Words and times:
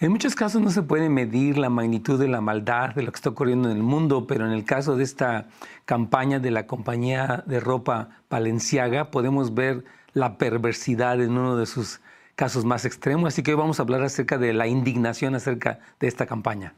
En 0.00 0.12
muchos 0.12 0.36
casos 0.36 0.62
no 0.62 0.70
se 0.70 0.82
puede 0.82 1.08
medir 1.08 1.58
la 1.58 1.70
magnitud 1.70 2.20
de 2.20 2.28
la 2.28 2.40
maldad 2.40 2.94
de 2.94 3.02
lo 3.02 3.10
que 3.10 3.16
está 3.16 3.30
ocurriendo 3.30 3.68
en 3.68 3.76
el 3.76 3.82
mundo, 3.82 4.28
pero 4.28 4.46
en 4.46 4.52
el 4.52 4.64
caso 4.64 4.96
de 4.96 5.02
esta 5.02 5.48
campaña 5.86 6.38
de 6.38 6.52
la 6.52 6.68
compañía 6.68 7.42
de 7.46 7.58
ropa 7.58 8.10
Palenciaga 8.28 9.10
podemos 9.10 9.54
ver 9.54 9.84
la 10.12 10.38
perversidad 10.38 11.20
en 11.20 11.32
uno 11.32 11.56
de 11.56 11.66
sus 11.66 12.00
casos 12.36 12.64
más 12.64 12.84
extremos. 12.84 13.26
Así 13.26 13.42
que 13.42 13.50
hoy 13.50 13.56
vamos 13.56 13.80
a 13.80 13.82
hablar 13.82 14.04
acerca 14.04 14.38
de 14.38 14.52
la 14.52 14.68
indignación 14.68 15.34
acerca 15.34 15.80
de 15.98 16.06
esta 16.06 16.26
campaña. 16.26 16.74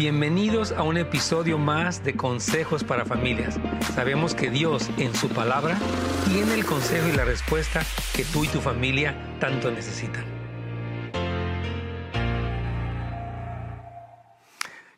Bienvenidos 0.00 0.72
a 0.72 0.82
un 0.82 0.96
episodio 0.96 1.58
más 1.58 2.02
de 2.02 2.16
Consejos 2.16 2.84
para 2.84 3.04
Familias. 3.04 3.60
Sabemos 3.94 4.34
que 4.34 4.48
Dios 4.48 4.88
en 4.96 5.14
su 5.14 5.28
palabra 5.28 5.78
tiene 6.24 6.54
el 6.54 6.64
consejo 6.64 7.06
y 7.06 7.12
la 7.12 7.26
respuesta 7.26 7.82
que 8.16 8.24
tú 8.24 8.42
y 8.44 8.48
tu 8.48 8.62
familia 8.62 9.14
tanto 9.40 9.70
necesitan. 9.70 10.24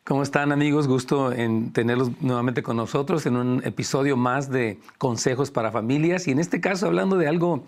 ¿Cómo 0.05 0.23
están 0.23 0.53
amigos? 0.53 0.87
Gusto 0.87 1.33
en 1.33 1.73
tenerlos 1.73 2.21
nuevamente 2.21 2.63
con 2.63 2.77
nosotros 2.77 3.25
en 3.25 3.35
un 3.35 3.61
episodio 3.65 4.15
más 4.15 4.49
de 4.49 4.79
Consejos 4.99 5.51
para 5.51 5.69
Familias 5.69 6.29
y 6.29 6.31
en 6.31 6.39
este 6.39 6.61
caso 6.61 6.87
hablando 6.87 7.17
de 7.17 7.27
algo 7.27 7.65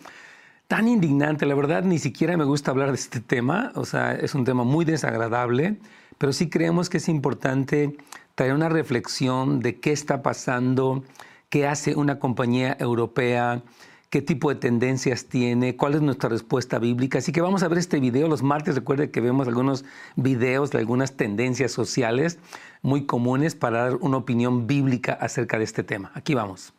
tan 0.70 0.88
indignante. 0.88 1.46
La 1.46 1.56
verdad 1.56 1.84
ni 1.84 2.00
siquiera 2.00 2.38
me 2.38 2.46
gusta 2.46 2.72
hablar 2.72 2.92
de 2.92 2.96
este 2.96 3.20
tema, 3.20 3.74
o 3.76 3.84
sea, 3.84 4.14
es 4.14 4.36
un 4.36 4.46
tema 4.46 4.64
muy 4.64 4.86
desagradable 4.86 5.76
pero 6.18 6.34
sí 6.34 6.50
creemos 6.50 6.90
que 6.90 6.98
es 6.98 7.10
importante 7.10 7.98
traer 8.36 8.54
una 8.54 8.70
reflexión 8.70 9.60
de 9.60 9.80
qué 9.80 9.92
está 9.92 10.22
pasando, 10.22 11.04
qué 11.50 11.68
hace 11.68 11.96
una 11.96 12.20
compañía 12.20 12.76
europea, 12.80 13.64
qué 14.10 14.22
tipo 14.22 14.50
de 14.50 14.56
tendencias 14.56 15.26
tiene, 15.26 15.76
cuál 15.76 15.96
es 15.96 16.02
nuestra 16.02 16.30
respuesta 16.30 16.80
bíblica. 16.80 17.18
Así 17.18 17.32
que 17.32 17.42
vamos 17.42 17.64
a 17.64 17.68
ver 17.68 17.78
este 17.78 18.00
video 18.00 18.28
los 18.28 18.44
martes. 18.44 18.76
Recuerde 18.76 19.12
que 19.12 19.22
vemos 19.22 19.48
algunos 19.48 19.84
videos 20.16 20.72
de 20.72 20.80
algunas 20.80 21.18
tendencias 21.18 21.72
sociales 21.72 22.38
muy 22.82 23.06
comunes 23.06 23.56
para 23.56 23.84
dar 23.84 23.96
una 23.96 24.18
opinión 24.18 24.68
bíblica 24.68 25.14
acerca 25.14 25.58
de 25.58 25.64
este 25.64 25.84
tema. 25.84 26.12
Aquí 26.14 26.34
vamos. 26.34 26.74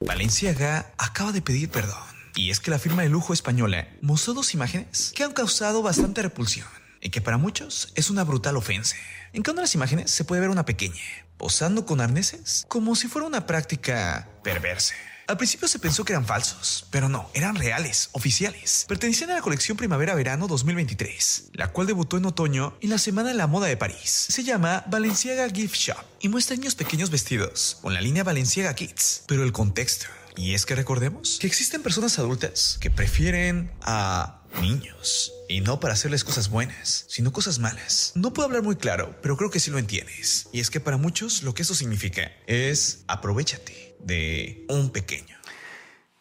Valenciaga 0.00 0.92
acaba 0.98 1.32
de 1.32 1.40
pedir 1.40 1.70
perdón. 1.70 2.02
Y 2.36 2.50
es 2.50 2.58
que 2.58 2.70
la 2.70 2.78
firma 2.78 3.02
de 3.02 3.08
lujo 3.08 3.32
española 3.32 3.88
mostró 4.02 4.34
dos 4.34 4.54
imágenes 4.54 5.12
que 5.14 5.22
han 5.22 5.32
causado 5.32 5.82
bastante 5.82 6.20
repulsión 6.20 6.66
y 7.04 7.10
que 7.10 7.20
para 7.20 7.36
muchos 7.36 7.92
es 7.94 8.10
una 8.10 8.24
brutal 8.24 8.56
ofensa. 8.56 8.96
En 9.32 9.42
cada 9.42 9.52
una 9.52 9.60
de 9.60 9.66
las 9.66 9.74
imágenes 9.76 10.10
se 10.10 10.24
puede 10.24 10.40
ver 10.40 10.50
una 10.50 10.64
pequeña, 10.64 11.02
posando 11.36 11.86
con 11.86 12.00
arneses, 12.00 12.64
como 12.66 12.96
si 12.96 13.06
fuera 13.06 13.28
una 13.28 13.46
práctica 13.46 14.28
perversa. 14.42 14.94
Al 15.26 15.38
principio 15.38 15.68
se 15.68 15.78
pensó 15.78 16.04
que 16.04 16.12
eran 16.12 16.26
falsos, 16.26 16.86
pero 16.90 17.08
no, 17.08 17.30
eran 17.32 17.56
reales, 17.56 18.10
oficiales. 18.12 18.84
Pertenecían 18.88 19.30
a 19.30 19.34
la 19.34 19.40
colección 19.40 19.76
Primavera-Verano 19.76 20.48
2023, 20.48 21.50
la 21.54 21.68
cual 21.68 21.86
debutó 21.86 22.18
en 22.18 22.26
otoño 22.26 22.76
en 22.82 22.90
la 22.90 22.98
Semana 22.98 23.30
de 23.30 23.34
la 23.34 23.46
Moda 23.46 23.66
de 23.66 23.76
París. 23.76 24.26
Se 24.28 24.42
llama 24.42 24.84
Balenciaga 24.86 25.48
Gift 25.48 25.76
Shop 25.76 26.04
y 26.20 26.28
muestra 26.28 26.56
niños 26.56 26.74
pequeños 26.74 27.10
vestidos 27.10 27.78
con 27.80 27.94
la 27.94 28.02
línea 28.02 28.22
Balenciaga 28.22 28.74
Kids. 28.74 29.24
Pero 29.26 29.44
el 29.44 29.52
contexto, 29.52 30.06
y 30.36 30.52
es 30.52 30.66
que 30.66 30.74
recordemos 30.74 31.38
que 31.40 31.46
existen 31.46 31.82
personas 31.82 32.18
adultas 32.18 32.76
que 32.80 32.90
prefieren 32.90 33.70
a 33.80 34.42
niños. 34.60 35.32
Y 35.48 35.60
no 35.60 35.80
para 35.80 35.94
hacerles 35.94 36.24
cosas 36.24 36.50
buenas, 36.50 37.04
sino 37.08 37.32
cosas 37.32 37.58
malas. 37.58 38.12
No 38.14 38.32
puedo 38.32 38.46
hablar 38.46 38.62
muy 38.62 38.76
claro, 38.76 39.14
pero 39.22 39.36
creo 39.36 39.50
que 39.50 39.60
sí 39.60 39.70
lo 39.70 39.78
entiendes. 39.78 40.48
Y 40.52 40.60
es 40.60 40.70
que 40.70 40.80
para 40.80 40.96
muchos 40.96 41.42
lo 41.42 41.54
que 41.54 41.62
eso 41.62 41.74
significa 41.74 42.32
es 42.46 43.04
aprovechate 43.08 43.96
de 44.00 44.64
un 44.68 44.90
pequeño. 44.90 45.36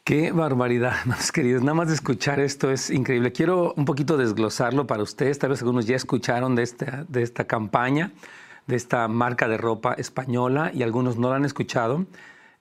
Qué 0.03 0.33
barbaridad, 0.33 0.95
más 1.05 1.31
queridos. 1.31 1.61
Nada 1.63 1.75
más 1.75 1.87
de 1.87 1.95
escuchar 1.95 2.41
esto 2.41 2.71
es 2.71 2.89
increíble. 2.89 3.31
Quiero 3.31 3.73
un 3.77 3.85
poquito 3.85 4.17
desglosarlo 4.17 4.85
para 4.85 5.01
ustedes. 5.01 5.39
Tal 5.39 5.51
vez 5.51 5.61
algunos 5.61 5.85
ya 5.85 5.95
escucharon 5.95 6.55
de 6.55 6.63
esta, 6.63 7.05
de 7.07 7.23
esta 7.23 7.45
campaña, 7.45 8.11
de 8.67 8.75
esta 8.75 9.07
marca 9.07 9.47
de 9.47 9.57
ropa 9.57 9.93
española 9.93 10.71
y 10.73 10.83
algunos 10.83 11.17
no 11.17 11.29
la 11.29 11.37
han 11.37 11.45
escuchado. 11.45 12.05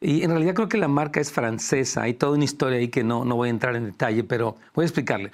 Y 0.00 0.22
en 0.22 0.30
realidad 0.30 0.54
creo 0.54 0.68
que 0.68 0.78
la 0.78 0.88
marca 0.88 1.20
es 1.20 1.32
francesa. 1.32 2.02
Hay 2.02 2.14
toda 2.14 2.32
una 2.32 2.44
historia 2.44 2.78
ahí 2.78 2.88
que 2.88 3.02
no, 3.02 3.24
no 3.24 3.34
voy 3.34 3.48
a 3.48 3.50
entrar 3.50 3.74
en 3.74 3.86
detalle, 3.86 4.22
pero 4.22 4.56
voy 4.74 4.84
a 4.84 4.86
explicarle. 4.86 5.32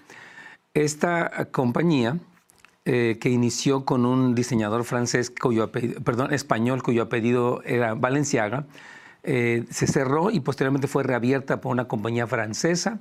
Esta 0.79 1.49
compañía 1.51 2.19
eh, 2.85 3.19
que 3.21 3.31
inició 3.31 3.85
con 3.85 4.07
un 4.07 4.37
diseñador 4.37 4.85
francés, 4.85 5.29
cuyo 5.29 5.73
perdón, 5.73 6.33
español, 6.33 6.85
cuyo 6.85 7.03
apellido 7.03 7.63
era 7.65 7.95
Valenciaga, 7.95 8.65
eh, 9.25 9.65
se 9.71 9.89
cerró 9.89 10.31
y 10.31 10.39
posteriormente 10.39 10.87
fue 10.87 11.03
reabierta 11.03 11.61
por 11.61 11.73
una 11.73 11.89
compañía 11.89 12.29
francesa 12.29 13.01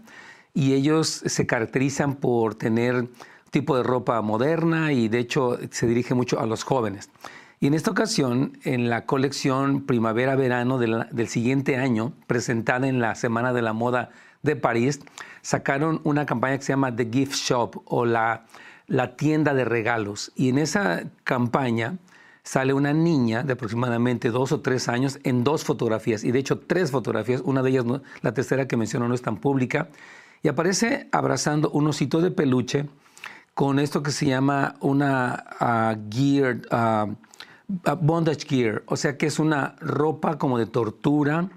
y 0.55 0.73
ellos 0.73 1.21
se 1.23 1.45
caracterizan 1.45 2.16
por 2.16 2.55
tener 2.55 3.09
tipo 3.51 3.77
de 3.77 3.83
ropa 3.83 4.19
moderna 4.23 4.91
y 4.91 5.07
de 5.07 5.19
hecho 5.19 5.59
se 5.69 5.85
dirige 5.85 6.16
mucho 6.16 6.39
a 6.39 6.47
los 6.47 6.63
jóvenes. 6.63 7.11
Y 7.59 7.67
en 7.67 7.75
esta 7.75 7.91
ocasión, 7.91 8.57
en 8.63 8.89
la 8.89 9.05
colección 9.05 9.85
primavera-verano 9.85 10.79
del 10.79 11.27
siguiente 11.27 11.77
año, 11.77 12.13
presentada 12.25 12.87
en 12.87 12.99
la 12.99 13.13
Semana 13.13 13.53
de 13.53 13.61
la 13.61 13.73
Moda 13.73 14.09
de 14.47 14.56
París, 14.56 15.02
sacaron 15.44 16.02
una 16.03 16.25
campaña 16.25 16.58
que 16.58 16.63
se 16.63 16.74
llama 16.74 16.96
The 16.96 17.08
Gift 17.12 17.35
Shop 17.35 17.84
o 17.85 18.06
la, 18.06 18.46
la 18.88 19.16
tienda 19.16 19.53
de 19.53 19.66
regalos. 19.66 20.31
Y 20.35 20.50
en 20.50 20.58
esa 20.58 21.03
campaña 21.24 22.00
sale 22.41 22.74
una 22.74 22.94
niña 22.94 23.44
de 23.44 23.53
aproximadamente 23.53 24.31
dos 24.31 24.53
o 24.53 24.62
tres 24.62 24.88
años 24.88 25.19
en 25.24 25.44
dos 25.44 25.66
fotografías, 25.66 26.24
y 26.24 26.31
de 26.31 26.40
hecho 26.40 26.59
tres 26.59 26.91
fotografías, 26.91 27.41
una 27.44 27.62
de 27.62 27.72
ellas, 27.72 27.85
la 28.22 28.34
tercera 28.34 28.68
que 28.68 28.78
menciono, 28.78 29.08
no 29.08 29.13
es 29.13 29.22
tan 29.22 29.38
pública, 29.38 29.90
y 30.44 30.47
aparece 30.47 31.09
abrazando 31.12 31.69
un 31.72 31.88
osito 31.88 32.22
de 32.22 32.31
peluche 32.31 32.88
con 33.53 33.79
esto 33.79 34.02
que 34.02 34.12
se 34.12 34.28
llama 34.28 34.75
una 34.79 35.44
uh, 35.59 36.09
gear, 36.09 36.62
uh, 36.72 37.16
bondage 38.00 38.46
gear, 38.47 38.84
o 38.85 38.96
sea 38.96 39.18
que 39.18 39.25
es 39.25 39.40
una 39.40 39.75
ropa 39.81 40.38
como 40.38 40.58
de 40.58 40.68
tortura, 40.68 41.50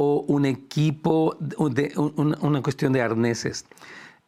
o 0.00 0.24
un 0.28 0.46
equipo, 0.46 1.36
de, 1.40 1.92
una 1.96 2.62
cuestión 2.62 2.92
de 2.92 3.02
arneses. 3.02 3.66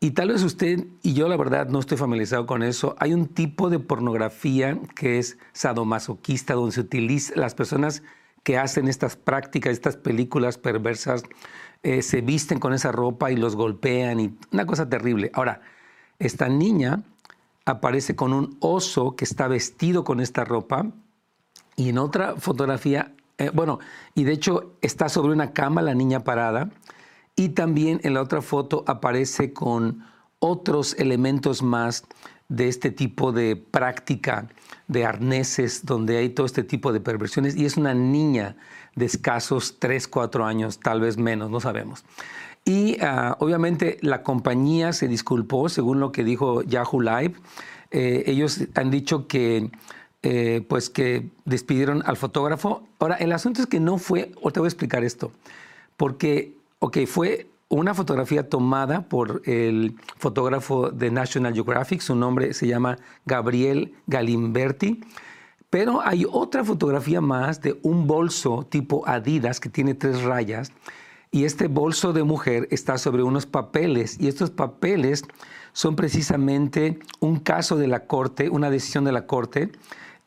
Y 0.00 0.10
tal 0.10 0.30
vez 0.30 0.42
usted 0.42 0.84
y 1.00 1.14
yo, 1.14 1.28
la 1.28 1.36
verdad, 1.36 1.68
no 1.68 1.78
estoy 1.78 1.96
familiarizado 1.96 2.44
con 2.44 2.64
eso. 2.64 2.96
Hay 2.98 3.14
un 3.14 3.28
tipo 3.28 3.70
de 3.70 3.78
pornografía 3.78 4.76
que 4.96 5.20
es 5.20 5.38
sadomasoquista, 5.52 6.54
donde 6.54 6.72
se 6.72 6.80
utiliza 6.80 7.34
las 7.36 7.54
personas 7.54 8.02
que 8.42 8.58
hacen 8.58 8.88
estas 8.88 9.14
prácticas, 9.14 9.72
estas 9.72 9.96
películas 9.96 10.58
perversas, 10.58 11.22
eh, 11.84 12.02
se 12.02 12.20
visten 12.20 12.58
con 12.58 12.72
esa 12.72 12.90
ropa 12.90 13.30
y 13.30 13.36
los 13.36 13.54
golpean 13.54 14.18
y 14.18 14.36
una 14.50 14.66
cosa 14.66 14.88
terrible. 14.88 15.30
Ahora, 15.34 15.60
esta 16.18 16.48
niña 16.48 17.04
aparece 17.64 18.16
con 18.16 18.32
un 18.32 18.56
oso 18.58 19.14
que 19.14 19.24
está 19.24 19.46
vestido 19.46 20.02
con 20.02 20.18
esta 20.18 20.44
ropa 20.44 20.90
y 21.76 21.90
en 21.90 21.98
otra 21.98 22.34
fotografía 22.34 23.14
eh, 23.40 23.50
bueno, 23.54 23.78
y 24.14 24.24
de 24.24 24.32
hecho 24.32 24.74
está 24.82 25.08
sobre 25.08 25.32
una 25.32 25.52
cama 25.52 25.80
la 25.80 25.94
niña 25.94 26.24
parada 26.24 26.70
y 27.36 27.50
también 27.50 28.00
en 28.04 28.12
la 28.12 28.20
otra 28.20 28.42
foto 28.42 28.84
aparece 28.86 29.54
con 29.54 30.04
otros 30.40 30.94
elementos 30.98 31.62
más 31.62 32.04
de 32.50 32.68
este 32.68 32.90
tipo 32.90 33.32
de 33.32 33.56
práctica 33.56 34.48
de 34.88 35.06
arneses 35.06 35.86
donde 35.86 36.18
hay 36.18 36.28
todo 36.28 36.44
este 36.44 36.64
tipo 36.64 36.92
de 36.92 37.00
perversiones 37.00 37.56
y 37.56 37.64
es 37.64 37.78
una 37.78 37.94
niña 37.94 38.56
de 38.94 39.06
escasos 39.06 39.76
3, 39.78 40.06
4 40.08 40.44
años, 40.44 40.78
tal 40.78 41.00
vez 41.00 41.16
menos, 41.16 41.50
no 41.50 41.60
sabemos. 41.60 42.04
Y 42.66 42.98
ah, 43.00 43.36
obviamente 43.40 43.96
la 44.02 44.22
compañía 44.22 44.92
se 44.92 45.08
disculpó, 45.08 45.70
según 45.70 45.98
lo 45.98 46.12
que 46.12 46.24
dijo 46.24 46.62
Yahoo 46.62 47.00
Live. 47.00 47.34
Eh, 47.90 48.24
ellos 48.26 48.66
han 48.74 48.90
dicho 48.90 49.26
que 49.26 49.70
eh, 50.22 50.64
pues 50.68 50.90
que 50.90 51.30
despidieron 51.44 52.02
al 52.04 52.16
fotógrafo. 52.16 52.82
Ahora, 52.98 53.16
el 53.16 53.32
asunto 53.32 53.60
es 53.62 53.66
que 53.66 53.80
no 53.80 53.98
fue, 53.98 54.32
o 54.42 54.50
te 54.50 54.60
voy 54.60 54.66
a 54.66 54.68
explicar 54.68 55.02
esto, 55.02 55.32
porque, 55.96 56.54
ok, 56.78 56.98
fue 57.06 57.46
una 57.68 57.94
fotografía 57.94 58.48
tomada 58.48 59.02
por 59.02 59.42
el 59.44 59.94
fotógrafo 60.18 60.90
de 60.90 61.10
National 61.10 61.54
Geographic, 61.54 62.00
su 62.00 62.16
nombre 62.16 62.52
se 62.52 62.66
llama 62.66 62.98
Gabriel 63.24 63.94
Galimberti, 64.08 65.00
pero 65.70 66.02
hay 66.02 66.26
otra 66.28 66.64
fotografía 66.64 67.20
más 67.20 67.62
de 67.62 67.78
un 67.82 68.08
bolso 68.08 68.66
tipo 68.68 69.06
Adidas 69.06 69.60
que 69.60 69.68
tiene 69.68 69.94
tres 69.94 70.22
rayas, 70.22 70.72
y 71.30 71.44
este 71.44 71.68
bolso 71.68 72.12
de 72.12 72.24
mujer 72.24 72.66
está 72.72 72.98
sobre 72.98 73.22
unos 73.22 73.46
papeles, 73.46 74.16
y 74.18 74.26
estos 74.26 74.50
papeles 74.50 75.22
son 75.72 75.94
precisamente 75.94 76.98
un 77.20 77.38
caso 77.38 77.76
de 77.76 77.86
la 77.86 78.06
Corte, 78.06 78.50
una 78.50 78.68
decisión 78.68 79.04
de 79.04 79.12
la 79.12 79.26
Corte, 79.26 79.70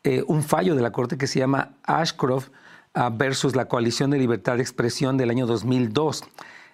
eh, 0.03 0.23
un 0.27 0.43
fallo 0.43 0.75
de 0.75 0.81
la 0.81 0.91
Corte 0.91 1.17
que 1.17 1.27
se 1.27 1.39
llama 1.39 1.73
Ashcroft 1.83 2.49
ah, 2.93 3.09
versus 3.09 3.55
la 3.55 3.65
Coalición 3.65 4.11
de 4.11 4.17
Libertad 4.17 4.57
de 4.57 4.61
Expresión 4.61 5.17
del 5.17 5.29
año 5.29 5.45
2002, 5.45 6.23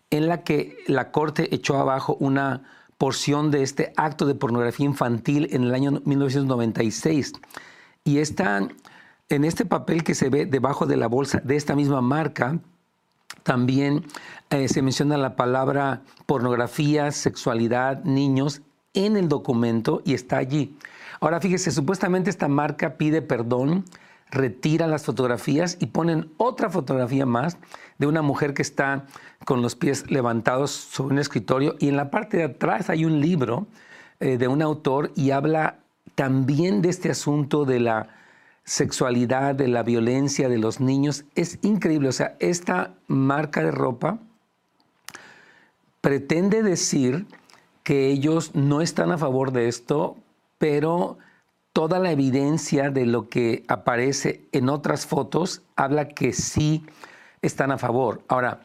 en 0.09 0.27
la 0.27 0.43
que 0.43 0.77
la 0.87 1.11
Corte 1.11 1.53
echó 1.53 1.77
abajo 1.77 2.17
una 2.19 2.63
porción 2.97 3.51
de 3.51 3.63
este 3.63 3.93
acto 3.95 4.25
de 4.25 4.35
pornografía 4.35 4.85
infantil 4.85 5.47
en 5.51 5.63
el 5.63 5.73
año 5.73 6.01
1996. 6.03 7.33
Y 8.03 8.17
está 8.17 8.67
en 9.29 9.43
este 9.45 9.65
papel 9.65 10.03
que 10.03 10.15
se 10.15 10.29
ve 10.29 10.45
debajo 10.45 10.85
de 10.85 10.97
la 10.97 11.07
bolsa 11.07 11.39
de 11.43 11.55
esta 11.55 11.75
misma 11.75 12.01
marca, 12.01 12.59
también 13.43 14.05
eh, 14.49 14.67
se 14.67 14.81
menciona 14.81 15.17
la 15.17 15.35
palabra 15.35 16.01
pornografía, 16.25 17.11
sexualidad, 17.11 18.03
niños 18.03 18.61
en 18.93 19.17
el 19.17 19.29
documento 19.29 20.01
y 20.03 20.13
está 20.13 20.37
allí. 20.37 20.75
Ahora 21.19 21.41
fíjese, 21.41 21.71
supuestamente 21.71 22.29
esta 22.29 22.47
marca 22.47 22.95
pide 22.97 23.21
perdón, 23.21 23.85
retira 24.31 24.87
las 24.87 25.05
fotografías 25.05 25.77
y 25.79 25.87
ponen 25.87 26.31
otra 26.37 26.69
fotografía 26.69 27.25
más 27.25 27.57
de 27.97 28.07
una 28.07 28.21
mujer 28.21 28.53
que 28.53 28.61
está 28.61 29.05
con 29.45 29.61
los 29.61 29.75
pies 29.75 30.09
levantados 30.09 30.71
sobre 30.71 31.13
un 31.13 31.19
escritorio 31.19 31.75
y 31.79 31.89
en 31.89 31.97
la 31.97 32.11
parte 32.11 32.37
de 32.37 32.43
atrás 32.43 32.89
hay 32.89 33.05
un 33.05 33.19
libro 33.19 33.67
eh, 34.19 34.37
de 34.37 34.47
un 34.47 34.61
autor 34.61 35.11
y 35.15 35.31
habla 35.31 35.79
también 36.15 36.81
de 36.81 36.89
este 36.89 37.09
asunto 37.09 37.65
de 37.65 37.79
la 37.79 38.09
sexualidad, 38.63 39.55
de 39.55 39.67
la 39.67 39.83
violencia 39.83 40.47
de 40.47 40.57
los 40.57 40.79
niños. 40.79 41.25
Es 41.35 41.57
increíble, 41.63 42.09
o 42.09 42.11
sea, 42.11 42.35
esta 42.39 42.93
marca 43.07 43.63
de 43.63 43.71
ropa 43.71 44.19
pretende 46.01 46.61
decir 46.61 47.25
que 47.83 48.07
ellos 48.07 48.53
no 48.53 48.81
están 48.81 49.11
a 49.11 49.17
favor 49.17 49.51
de 49.51 49.67
esto, 49.67 50.17
pero 50.59 51.17
toda 51.73 51.97
la 51.97 52.11
evidencia 52.11 52.91
de 52.91 53.07
lo 53.07 53.29
que 53.29 53.63
aparece 53.67 54.47
en 54.51 54.69
otras 54.69 55.07
fotos 55.07 55.63
habla 55.75 56.09
que 56.09 56.33
sí 56.33 56.85
están 57.41 57.71
a 57.71 57.77
favor. 57.79 58.21
Ahora, 58.27 58.59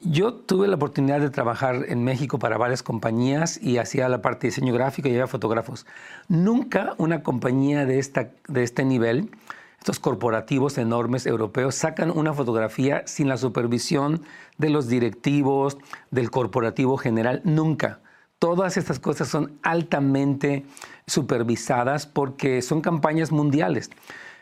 yo 0.00 0.34
tuve 0.34 0.68
la 0.68 0.76
oportunidad 0.76 1.20
de 1.20 1.30
trabajar 1.30 1.84
en 1.88 2.04
México 2.04 2.38
para 2.38 2.58
varias 2.58 2.82
compañías 2.82 3.60
y 3.62 3.78
hacía 3.78 4.08
la 4.08 4.22
parte 4.22 4.46
de 4.46 4.50
diseño 4.50 4.74
gráfico 4.74 5.08
y 5.08 5.12
había 5.12 5.26
fotógrafos. 5.26 5.86
Nunca 6.28 6.94
una 6.98 7.22
compañía 7.22 7.86
de, 7.86 7.98
esta, 7.98 8.30
de 8.48 8.62
este 8.62 8.84
nivel, 8.84 9.30
estos 9.78 9.98
corporativos 9.98 10.78
enormes 10.78 11.26
europeos, 11.26 11.74
sacan 11.74 12.10
una 12.10 12.32
fotografía 12.34 13.06
sin 13.06 13.28
la 13.28 13.36
supervisión 13.36 14.22
de 14.58 14.70
los 14.70 14.88
directivos, 14.88 15.78
del 16.10 16.30
corporativo 16.30 16.96
general. 16.96 17.40
Nunca. 17.44 18.00
Todas 18.38 18.76
estas 18.76 18.98
cosas 18.98 19.28
son 19.28 19.58
altamente 19.62 20.66
supervisadas 21.06 22.06
porque 22.06 22.60
son 22.62 22.80
campañas 22.80 23.32
mundiales. 23.32 23.90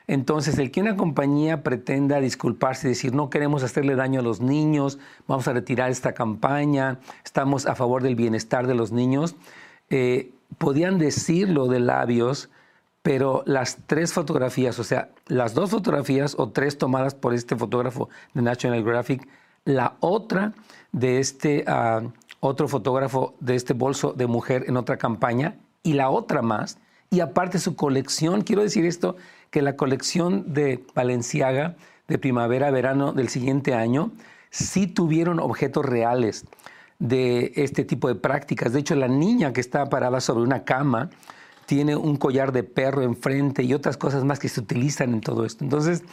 Entonces, 0.07 0.59
el 0.59 0.71
que 0.71 0.81
una 0.81 0.97
compañía 0.97 1.63
pretenda 1.63 2.21
disculparse 2.21 2.89
y 2.89 2.91
decir 2.91 3.15
no 3.15 3.31
queremos 3.31 3.63
hacerle 3.63 3.95
daño 3.95 4.21
a 4.21 4.23
los 4.23 4.41
niños, 4.41 4.99
vamos 5.27 5.49
a 5.49 5.53
retirar 5.53 5.91
esta 5.91 6.13
campaña, 6.13 6.99
estamos 7.25 7.67
a 7.67 7.75
favor 7.75 8.03
del 8.03 8.15
bienestar 8.15 8.67
de 8.67 8.75
los 8.75 8.93
niños, 8.93 9.35
eh, 9.89 10.33
podían 10.59 10.99
decirlo 10.99 11.69
de 11.69 11.81
labios, 11.81 12.51
pero 13.03 13.43
las 13.47 13.79
tres 13.87 14.13
fotografías, 14.13 14.79
o 14.79 14.85
sea, 14.85 15.11
las 15.27 15.55
dos 15.55 15.71
fotografías 15.71 16.35
o 16.39 16.51
tres 16.51 16.77
tomadas 16.79 17.15
por 17.15 17.33
este 17.33 17.57
fotógrafo 17.57 18.09
de 18.35 18.43
National 18.43 18.83
Geographic, 18.83 19.27
la 19.65 19.97
otra 20.01 20.53
de 20.93 21.19
este 21.19 21.65
ah, 21.67 22.03
otro 22.49 22.69
fotógrafo 22.69 23.35
de 23.41 23.55
este 23.55 23.73
bolso 23.73 24.13
de 24.13 24.27
mujer 24.27 24.65
en 24.69 24.77
otra 24.77 24.97
campaña 24.97 25.57
y 25.83 25.95
la 25.95 26.11
otra 26.11 26.43
más. 26.43 26.79
Y 27.11 27.21
aparte 27.21 27.59
su 27.59 27.77
colección, 27.77 28.43
quiero 28.43 28.63
decir 28.63 28.85
esto, 28.85 29.17
que 29.51 29.63
la 29.63 29.77
colección 29.77 30.53
de 30.53 30.85
Valenciaga 30.95 31.77
de 32.09 32.19
primavera-verano 32.19 33.13
del 33.13 33.29
siguiente 33.29 33.75
año 33.75 34.13
sí 34.51 34.87
tuvieron 34.87 35.39
objetos 35.39 35.85
reales 35.85 36.45
de 36.99 37.53
este 37.57 37.85
tipo 37.85 38.09
de 38.09 38.15
prácticas. 38.15 38.73
De 38.73 38.81
hecho, 38.81 38.95
la 38.95 39.09
niña 39.09 39.53
que 39.53 39.61
está 39.61 39.89
parada 39.89 40.21
sobre 40.21 40.45
una 40.45 40.65
cama 40.65 41.11
tiene 41.67 41.97
un 41.97 42.17
collar 42.17 42.53
de 42.53 42.63
perro 42.63 43.03
enfrente 43.03 43.63
y 43.63 43.75
otras 43.75 43.97
cosas 43.97 44.25
más 44.25 44.39
que 44.39 44.49
se 44.49 44.61
utilizan 44.61 45.15
en 45.15 45.21
todo 45.21 45.45
esto. 45.45 45.65
Entonces, 45.65 46.05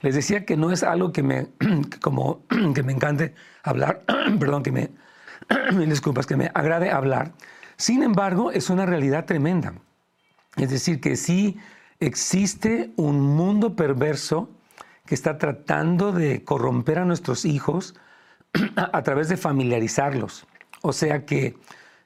les 0.00 0.14
decía 0.14 0.44
que 0.44 0.56
no 0.56 0.70
es 0.70 0.82
algo 0.82 1.12
que 1.12 1.22
me, 1.22 1.48
como, 2.02 2.42
que 2.74 2.82
me 2.82 2.92
encante 2.92 3.34
hablar, 3.62 4.04
perdón, 4.38 4.62
que 4.62 4.72
me, 4.72 4.90
disculpas, 5.86 6.26
que 6.26 6.36
me 6.36 6.50
agrade 6.54 6.90
hablar. 6.90 7.32
Sin 7.76 8.02
embargo, 8.02 8.50
es 8.50 8.70
una 8.70 8.86
realidad 8.86 9.24
tremenda. 9.24 9.74
Es 10.56 10.70
decir, 10.70 11.00
que 11.00 11.16
sí 11.16 11.58
existe 12.00 12.92
un 12.96 13.20
mundo 13.20 13.76
perverso 13.76 14.50
que 15.06 15.14
está 15.14 15.38
tratando 15.38 16.12
de 16.12 16.44
corromper 16.44 16.98
a 16.98 17.04
nuestros 17.04 17.44
hijos 17.44 17.94
a 18.76 19.02
través 19.02 19.28
de 19.28 19.36
familiarizarlos. 19.36 20.46
O 20.82 20.92
sea 20.92 21.24
que 21.24 21.56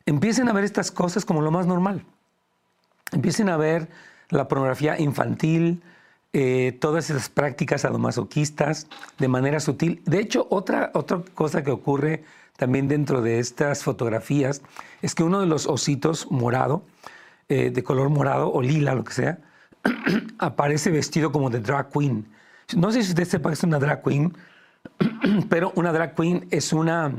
empiecen 0.07 0.49
a 0.49 0.53
ver 0.53 0.65
estas 0.65 0.91
cosas 0.91 1.25
como 1.25 1.43
lo 1.43 1.51
más 1.51 1.67
normal. 1.67 2.05
Empiecen 3.13 3.49
a 3.49 3.57
ver 3.57 3.89
la 4.29 4.49
pornografía 4.49 4.99
infantil, 4.99 5.83
eh, 6.33 6.79
todas 6.81 7.11
esas 7.11 7.29
prácticas 7.29 7.85
adomasoquistas 7.85 8.87
de 9.19 9.29
manera 9.29 9.61
sutil. 9.61 10.03
De 10.07 10.19
hecho, 10.19 10.47
otra, 10.49 10.91
otra 10.95 11.23
cosa 11.35 11.63
que 11.63 11.71
ocurre 11.71 12.25
también 12.63 12.87
dentro 12.87 13.23
de 13.23 13.41
estas 13.41 13.83
fotografías 13.83 14.63
es 15.01 15.17
que 15.17 15.25
uno 15.25 15.41
de 15.41 15.47
los 15.47 15.67
ositos 15.67 16.31
morado, 16.31 16.85
eh, 17.49 17.71
de 17.71 17.83
color 17.83 18.09
morado 18.09 18.53
o 18.53 18.63
lila, 18.63 18.95
lo 18.95 19.03
que 19.03 19.15
sea, 19.15 19.41
aparece 20.39 20.93
vestido 20.93 21.33
como 21.33 21.51
de 21.51 21.59
drag 21.59 21.91
queen. 21.91 22.25
No 22.77 22.93
sé 22.93 23.03
si 23.03 23.09
usted 23.09 23.25
sepa 23.25 23.49
que 23.49 23.55
es 23.55 23.65
una 23.65 23.81
drag 23.81 24.05
queen, 24.05 24.33
pero 25.49 25.73
una 25.75 25.93
drag 25.93 26.15
queen 26.15 26.47
es 26.53 26.73
una 26.73 27.11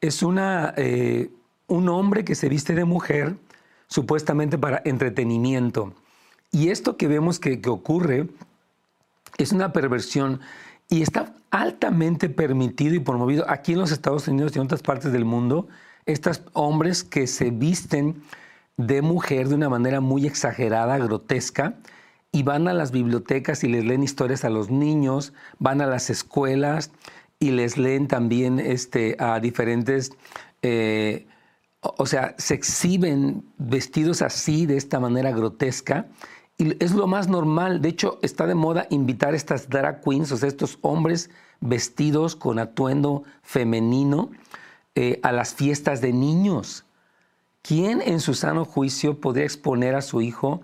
es 0.00 0.22
una 0.22 0.72
eh, 0.76 1.32
un 1.66 1.88
hombre 1.88 2.24
que 2.24 2.36
se 2.36 2.48
viste 2.48 2.72
de 2.76 2.84
mujer 2.84 3.34
supuestamente 3.88 4.56
para 4.56 4.82
entretenimiento. 4.84 5.94
Y 6.52 6.68
esto 6.68 6.96
que 6.96 7.08
vemos 7.08 7.40
que, 7.40 7.60
que 7.60 7.70
ocurre 7.70 8.28
es 9.36 9.50
una 9.50 9.72
perversión 9.72 10.42
y 10.88 11.02
está 11.02 11.34
altamente 11.50 12.28
permitido 12.28 12.94
y 12.94 13.00
promovido 13.00 13.44
aquí 13.48 13.72
en 13.72 13.78
los 13.78 13.92
Estados 13.92 14.28
Unidos 14.28 14.52
y 14.54 14.58
en 14.58 14.64
otras 14.64 14.82
partes 14.82 15.12
del 15.12 15.24
mundo, 15.24 15.68
estos 16.04 16.42
hombres 16.52 17.02
que 17.02 17.26
se 17.26 17.50
visten 17.50 18.22
de 18.76 19.02
mujer 19.02 19.48
de 19.48 19.54
una 19.54 19.68
manera 19.68 20.00
muy 20.00 20.26
exagerada, 20.26 20.98
grotesca, 20.98 21.74
y 22.30 22.42
van 22.42 22.68
a 22.68 22.74
las 22.74 22.90
bibliotecas 22.90 23.64
y 23.64 23.68
les 23.68 23.84
leen 23.84 24.02
historias 24.02 24.44
a 24.44 24.50
los 24.50 24.70
niños, 24.70 25.32
van 25.58 25.80
a 25.80 25.86
las 25.86 26.10
escuelas 26.10 26.90
y 27.38 27.50
les 27.50 27.78
leen 27.78 28.08
también 28.08 28.58
este, 28.58 29.16
a 29.18 29.40
diferentes, 29.40 30.12
eh, 30.62 31.26
o 31.80 32.06
sea, 32.06 32.34
se 32.36 32.54
exhiben 32.54 33.44
vestidos 33.56 34.20
así, 34.22 34.66
de 34.66 34.76
esta 34.76 35.00
manera 35.00 35.30
grotesca, 35.30 36.06
y 36.58 36.82
es 36.82 36.92
lo 36.92 37.06
más 37.06 37.28
normal. 37.28 37.82
De 37.82 37.88
hecho, 37.88 38.18
está 38.22 38.46
de 38.46 38.54
moda 38.54 38.86
invitar 38.90 39.34
estas 39.34 39.68
drag 39.68 40.02
queens, 40.02 40.32
o 40.32 40.36
sea, 40.36 40.48
estos 40.48 40.78
hombres 40.82 41.30
vestidos 41.60 42.36
con 42.36 42.58
atuendo 42.58 43.24
femenino, 43.42 44.30
eh, 44.94 45.20
a 45.22 45.32
las 45.32 45.54
fiestas 45.54 46.00
de 46.00 46.12
niños. 46.12 46.84
¿Quién 47.62 48.00
en 48.00 48.20
su 48.20 48.34
sano 48.34 48.64
juicio 48.64 49.20
podría 49.20 49.44
exponer 49.44 49.94
a 49.94 50.02
su 50.02 50.22
hijo 50.22 50.62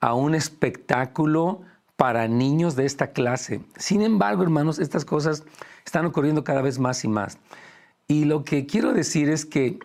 a 0.00 0.14
un 0.14 0.34
espectáculo 0.34 1.60
para 1.96 2.28
niños 2.28 2.76
de 2.76 2.86
esta 2.86 3.08
clase? 3.08 3.60
Sin 3.76 4.00
embargo, 4.00 4.42
hermanos, 4.42 4.78
estas 4.78 5.04
cosas 5.04 5.44
están 5.84 6.06
ocurriendo 6.06 6.44
cada 6.44 6.62
vez 6.62 6.78
más 6.78 7.04
y 7.04 7.08
más. 7.08 7.38
Y 8.08 8.24
lo 8.24 8.44
que 8.44 8.66
quiero 8.66 8.92
decir 8.92 9.28
es 9.28 9.44
que 9.44 9.78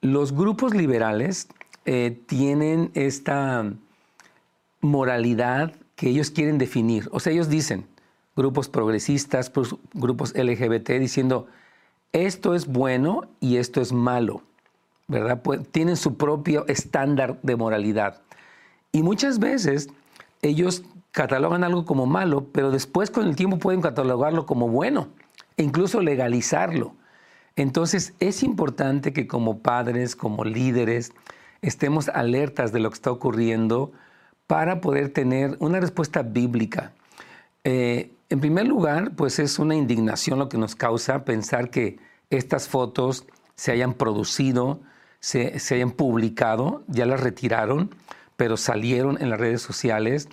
los 0.00 0.32
grupos 0.32 0.74
liberales 0.74 1.48
eh, 1.86 2.22
tienen 2.26 2.90
esta 2.94 3.64
moralidad 4.86 5.74
que 5.96 6.08
ellos 6.08 6.30
quieren 6.30 6.58
definir. 6.58 7.08
O 7.12 7.20
sea, 7.20 7.32
ellos 7.32 7.48
dicen, 7.48 7.86
grupos 8.36 8.68
progresistas, 8.68 9.52
grupos 9.94 10.34
LGBT, 10.34 10.90
diciendo, 10.92 11.46
esto 12.12 12.54
es 12.54 12.66
bueno 12.66 13.22
y 13.40 13.56
esto 13.56 13.80
es 13.80 13.92
malo, 13.92 14.42
¿verdad? 15.08 15.42
Pues, 15.42 15.66
tienen 15.70 15.96
su 15.96 16.16
propio 16.16 16.66
estándar 16.68 17.38
de 17.42 17.56
moralidad. 17.56 18.22
Y 18.92 19.02
muchas 19.02 19.38
veces 19.38 19.88
ellos 20.42 20.84
catalogan 21.10 21.64
algo 21.64 21.84
como 21.84 22.06
malo, 22.06 22.46
pero 22.52 22.70
después 22.70 23.10
con 23.10 23.26
el 23.26 23.36
tiempo 23.36 23.58
pueden 23.58 23.80
catalogarlo 23.80 24.46
como 24.46 24.68
bueno 24.68 25.08
e 25.56 25.62
incluso 25.62 26.00
legalizarlo. 26.00 26.94
Entonces 27.56 28.12
es 28.20 28.42
importante 28.42 29.14
que 29.14 29.26
como 29.26 29.60
padres, 29.60 30.14
como 30.14 30.44
líderes, 30.44 31.12
estemos 31.62 32.10
alertas 32.10 32.72
de 32.72 32.80
lo 32.80 32.90
que 32.90 32.94
está 32.94 33.10
ocurriendo 33.10 33.92
para 34.46 34.80
poder 34.80 35.12
tener 35.12 35.56
una 35.60 35.80
respuesta 35.80 36.22
bíblica. 36.22 36.92
Eh, 37.64 38.12
en 38.28 38.40
primer 38.40 38.66
lugar, 38.66 39.12
pues 39.16 39.38
es 39.38 39.58
una 39.58 39.74
indignación 39.74 40.38
lo 40.38 40.48
que 40.48 40.58
nos 40.58 40.74
causa 40.74 41.24
pensar 41.24 41.70
que 41.70 41.98
estas 42.30 42.68
fotos 42.68 43.26
se 43.54 43.72
hayan 43.72 43.94
producido, 43.94 44.80
se, 45.20 45.58
se 45.58 45.76
hayan 45.76 45.92
publicado, 45.92 46.84
ya 46.88 47.06
las 47.06 47.20
retiraron, 47.20 47.94
pero 48.36 48.56
salieron 48.56 49.20
en 49.20 49.30
las 49.30 49.40
redes 49.40 49.62
sociales 49.62 50.28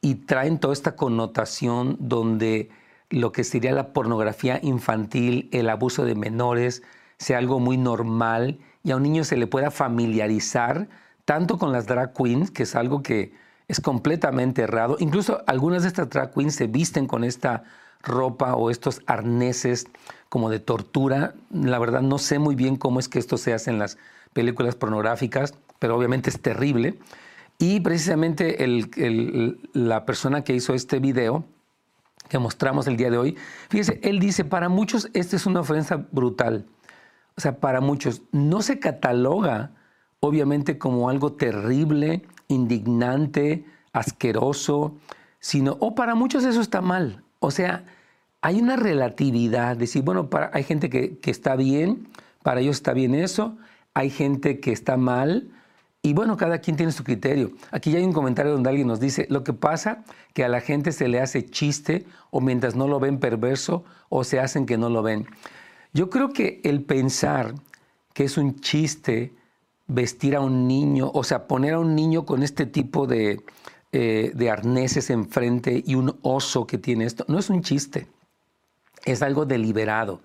y 0.00 0.16
traen 0.16 0.58
toda 0.58 0.72
esta 0.72 0.96
connotación 0.96 1.96
donde 1.98 2.70
lo 3.10 3.32
que 3.32 3.44
sería 3.44 3.72
la 3.72 3.92
pornografía 3.92 4.60
infantil, 4.62 5.48
el 5.52 5.68
abuso 5.68 6.04
de 6.04 6.14
menores, 6.14 6.82
sea 7.18 7.38
algo 7.38 7.58
muy 7.58 7.76
normal 7.76 8.58
y 8.82 8.92
a 8.92 8.96
un 8.96 9.02
niño 9.02 9.24
se 9.24 9.36
le 9.36 9.46
pueda 9.46 9.70
familiarizar 9.70 10.88
tanto 11.24 11.58
con 11.58 11.72
las 11.72 11.86
drag 11.86 12.14
queens, 12.14 12.50
que 12.50 12.62
es 12.62 12.74
algo 12.74 13.02
que 13.02 13.32
es 13.70 13.80
completamente 13.80 14.62
errado. 14.62 14.96
Incluso 14.98 15.42
algunas 15.46 15.82
de 15.82 15.88
estas 15.88 16.10
drag 16.10 16.34
queens 16.34 16.56
se 16.56 16.66
visten 16.66 17.06
con 17.06 17.22
esta 17.22 17.62
ropa 18.02 18.54
o 18.56 18.68
estos 18.68 19.00
arneses 19.06 19.86
como 20.28 20.50
de 20.50 20.58
tortura. 20.58 21.34
La 21.52 21.78
verdad 21.78 22.02
no 22.02 22.18
sé 22.18 22.40
muy 22.40 22.56
bien 22.56 22.74
cómo 22.76 22.98
es 22.98 23.08
que 23.08 23.20
esto 23.20 23.36
se 23.36 23.54
hace 23.54 23.70
en 23.70 23.78
las 23.78 23.96
películas 24.32 24.74
pornográficas. 24.74 25.54
pero 25.78 25.96
obviamente 25.96 26.30
es 26.30 26.40
terrible. 26.40 26.98
Y 27.58 27.80
precisamente 27.80 28.58
la 29.72 30.04
persona 30.04 30.42
que 30.42 30.52
hizo 30.54 30.74
este 30.74 30.98
video, 30.98 31.44
que 32.28 32.38
mostramos 32.38 32.88
el 32.88 32.96
día 32.96 33.10
de 33.10 33.18
hoy, 33.18 33.36
fíjese, 33.68 34.00
él 34.02 34.18
dice, 34.18 34.44
para 34.44 34.68
muchos 34.68 35.08
esta 35.14 35.36
es 35.36 35.46
una 35.46 35.60
ofensa 35.60 36.06
brutal. 36.10 36.66
O 37.36 37.40
sea, 37.40 37.60
para 37.60 37.80
muchos 37.80 38.22
no 38.32 38.62
se 38.62 38.80
cataloga 38.80 39.70
obviamente 40.20 40.76
como 40.76 41.08
algo 41.08 41.32
terrible, 41.32 42.22
indignante, 42.50 43.64
asqueroso, 43.92 44.96
sino, 45.38 45.76
o 45.80 45.94
para 45.94 46.14
muchos 46.14 46.44
eso 46.44 46.60
está 46.60 46.80
mal. 46.80 47.22
O 47.38 47.50
sea, 47.50 47.84
hay 48.42 48.60
una 48.60 48.76
relatividad, 48.76 49.76
decir, 49.76 50.02
bueno, 50.02 50.30
para, 50.30 50.50
hay 50.52 50.64
gente 50.64 50.90
que, 50.90 51.18
que 51.18 51.30
está 51.30 51.56
bien, 51.56 52.08
para 52.42 52.60
ellos 52.60 52.76
está 52.76 52.92
bien 52.92 53.14
eso, 53.14 53.56
hay 53.94 54.10
gente 54.10 54.60
que 54.60 54.72
está 54.72 54.96
mal, 54.96 55.50
y 56.02 56.14
bueno, 56.14 56.36
cada 56.38 56.58
quien 56.60 56.76
tiene 56.76 56.92
su 56.92 57.04
criterio. 57.04 57.52
Aquí 57.70 57.90
ya 57.90 57.98
hay 57.98 58.04
un 58.04 58.14
comentario 58.14 58.52
donde 58.52 58.70
alguien 58.70 58.88
nos 58.88 59.00
dice, 59.00 59.26
lo 59.28 59.44
que 59.44 59.52
pasa 59.52 60.02
que 60.32 60.44
a 60.44 60.48
la 60.48 60.60
gente 60.60 60.92
se 60.92 61.08
le 61.08 61.20
hace 61.20 61.44
chiste 61.44 62.06
o 62.30 62.40
mientras 62.40 62.74
no 62.74 62.88
lo 62.88 63.00
ven 63.00 63.18
perverso 63.18 63.84
o 64.08 64.24
se 64.24 64.40
hacen 64.40 64.64
que 64.64 64.78
no 64.78 64.88
lo 64.88 65.02
ven. 65.02 65.26
Yo 65.92 66.08
creo 66.08 66.30
que 66.30 66.60
el 66.64 66.82
pensar 66.82 67.54
que 68.14 68.24
es 68.24 68.38
un 68.38 68.60
chiste 68.60 69.32
vestir 69.90 70.36
a 70.36 70.40
un 70.40 70.68
niño, 70.68 71.10
o 71.12 71.24
sea, 71.24 71.46
poner 71.46 71.74
a 71.74 71.78
un 71.78 71.94
niño 71.94 72.24
con 72.24 72.42
este 72.42 72.66
tipo 72.66 73.06
de, 73.06 73.42
eh, 73.92 74.32
de 74.34 74.50
arneses 74.50 75.10
enfrente 75.10 75.82
y 75.84 75.96
un 75.96 76.18
oso 76.22 76.66
que 76.66 76.78
tiene 76.78 77.04
esto, 77.04 77.24
no 77.28 77.38
es 77.38 77.50
un 77.50 77.62
chiste, 77.62 78.06
es 79.04 79.22
algo 79.22 79.46
deliberado. 79.46 80.22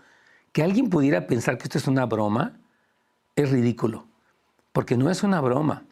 Que 0.51 0.63
alguien 0.63 0.89
pudiera 0.89 1.27
pensar 1.27 1.57
que 1.57 1.63
esto 1.63 1.77
es 1.77 1.87
una 1.87 2.05
broma 2.05 2.59
es 3.35 3.51
ridículo, 3.51 4.05
porque 4.71 4.97
no 4.97 5.09
es 5.09 5.23
una 5.23 5.41
broma. 5.41 5.83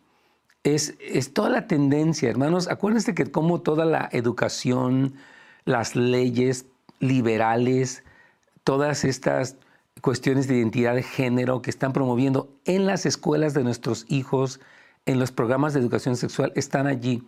Es, 0.64 0.96
es 1.00 1.34
toda 1.34 1.50
la 1.50 1.68
tendencia, 1.68 2.30
hermanos. 2.30 2.70
Acuérdense 2.70 3.14
que 3.14 3.30
como 3.30 3.62
toda 3.62 3.86
la 3.86 4.08
educación, 4.14 5.16
las 5.66 5.96
leyes 5.96 6.66
liberales, 7.00 8.04
todas 8.64 9.04
estas 9.04 9.58
cuestiones 10.04 10.50
de 10.50 10.58
identidad 10.58 10.96
de 10.96 11.02
género 11.02 11.62
que 11.62 11.70
están 11.70 11.94
promoviendo 11.94 12.50
en 12.66 12.86
las 12.86 13.06
escuelas 13.06 13.54
de 13.54 13.64
nuestros 13.64 14.06
hijos, 14.10 14.60
en 15.06 15.18
los 15.18 15.32
programas 15.32 15.74
de 15.74 15.80
educación 15.80 16.18
sexual, 16.18 16.52
están 16.56 16.88
allí. 16.88 17.24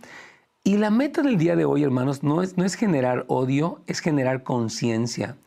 Y 0.62 0.76
la 0.76 0.90
meta 0.90 1.22
del 1.22 1.38
día 1.38 1.56
de 1.56 1.64
hoy, 1.64 1.84
hermanos, 1.84 2.22
no 2.22 2.44
es, 2.44 2.58
no 2.58 2.66
es 2.66 2.76
generar 2.76 3.24
odio, 3.30 3.80
es 3.88 4.02
generar 4.02 4.44
conciencia. 4.44 5.38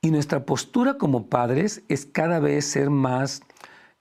Y 0.00 0.12
nuestra 0.12 0.46
postura 0.46 0.96
como 0.96 1.26
padres 1.26 1.82
es 1.88 2.06
cada 2.06 2.40
vez 2.40 2.64
ser 2.64 2.88
más 2.88 3.42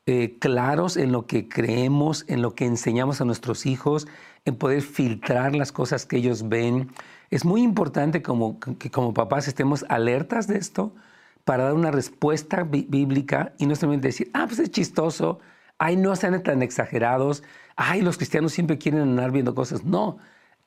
eh, 0.06 0.38
claros 0.40 0.96
en 0.96 1.12
lo 1.12 1.28
que 1.28 1.50
creemos, 1.50 2.24
en 2.30 2.42
lo 2.42 2.56
que 2.56 2.66
enseñamos 2.66 3.20
a 3.20 3.26
nuestros 3.26 3.66
hijos, 3.66 4.08
en 4.46 4.56
poder 4.56 4.82
filtrar 4.82 5.56
las 5.56 5.74
cosas 5.74 6.06
que 6.06 6.16
ellos 6.16 6.48
ven. 6.48 6.90
Es 7.32 7.44
muy 7.44 7.64
importante 7.64 8.22
como, 8.22 8.62
que 8.62 8.90
como 8.90 9.14
papás 9.14 9.50
estemos 9.50 9.84
alertas 9.90 10.48
de 10.48 10.58
esto, 10.58 10.94
para 11.44 11.66
dar 11.66 11.74
una 11.74 11.92
respuesta 11.92 12.64
bíblica 12.64 13.54
y 13.58 13.66
no 13.66 13.76
solamente 13.76 14.08
decir, 14.08 14.30
ah, 14.34 14.46
pues 14.48 14.60
es 14.60 14.72
chistoso, 14.72 15.40
ay, 15.78 15.96
no 15.96 16.16
sean 16.16 16.42
tan 16.44 16.62
exagerados, 16.62 17.44
ay, 17.76 18.02
los 18.02 18.18
cristianos 18.18 18.54
siempre 18.54 18.78
quieren 18.78 19.02
andar 19.02 19.32
viendo 19.32 19.56
cosas. 19.56 19.84
No, 19.84 20.18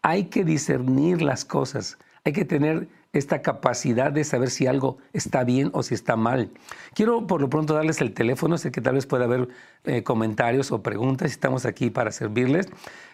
hay 0.02 0.24
que 0.24 0.44
discernir 0.44 1.22
las 1.22 1.44
cosas, 1.44 1.98
hay 2.24 2.32
que 2.32 2.44
tener 2.44 2.88
esta 3.12 3.42
capacidad 3.42 4.10
de 4.10 4.24
saber 4.24 4.50
si 4.50 4.66
algo 4.66 4.98
está 5.12 5.44
bien 5.44 5.70
o 5.72 5.82
si 5.82 5.94
está 5.94 6.16
mal. 6.16 6.50
Quiero 6.94 7.26
por 7.26 7.40
lo 7.40 7.48
pronto 7.48 7.74
darles 7.74 8.00
el 8.00 8.12
teléfono, 8.12 8.58
sé 8.58 8.72
que 8.72 8.80
tal 8.80 8.94
vez 8.94 9.06
pueda 9.06 9.24
haber 9.24 9.48
eh, 9.84 10.02
comentarios 10.02 10.72
o 10.72 10.82
preguntas, 10.82 11.30
estamos 11.30 11.64
aquí 11.64 11.90
para 11.90 12.10
servirles. 12.10 12.68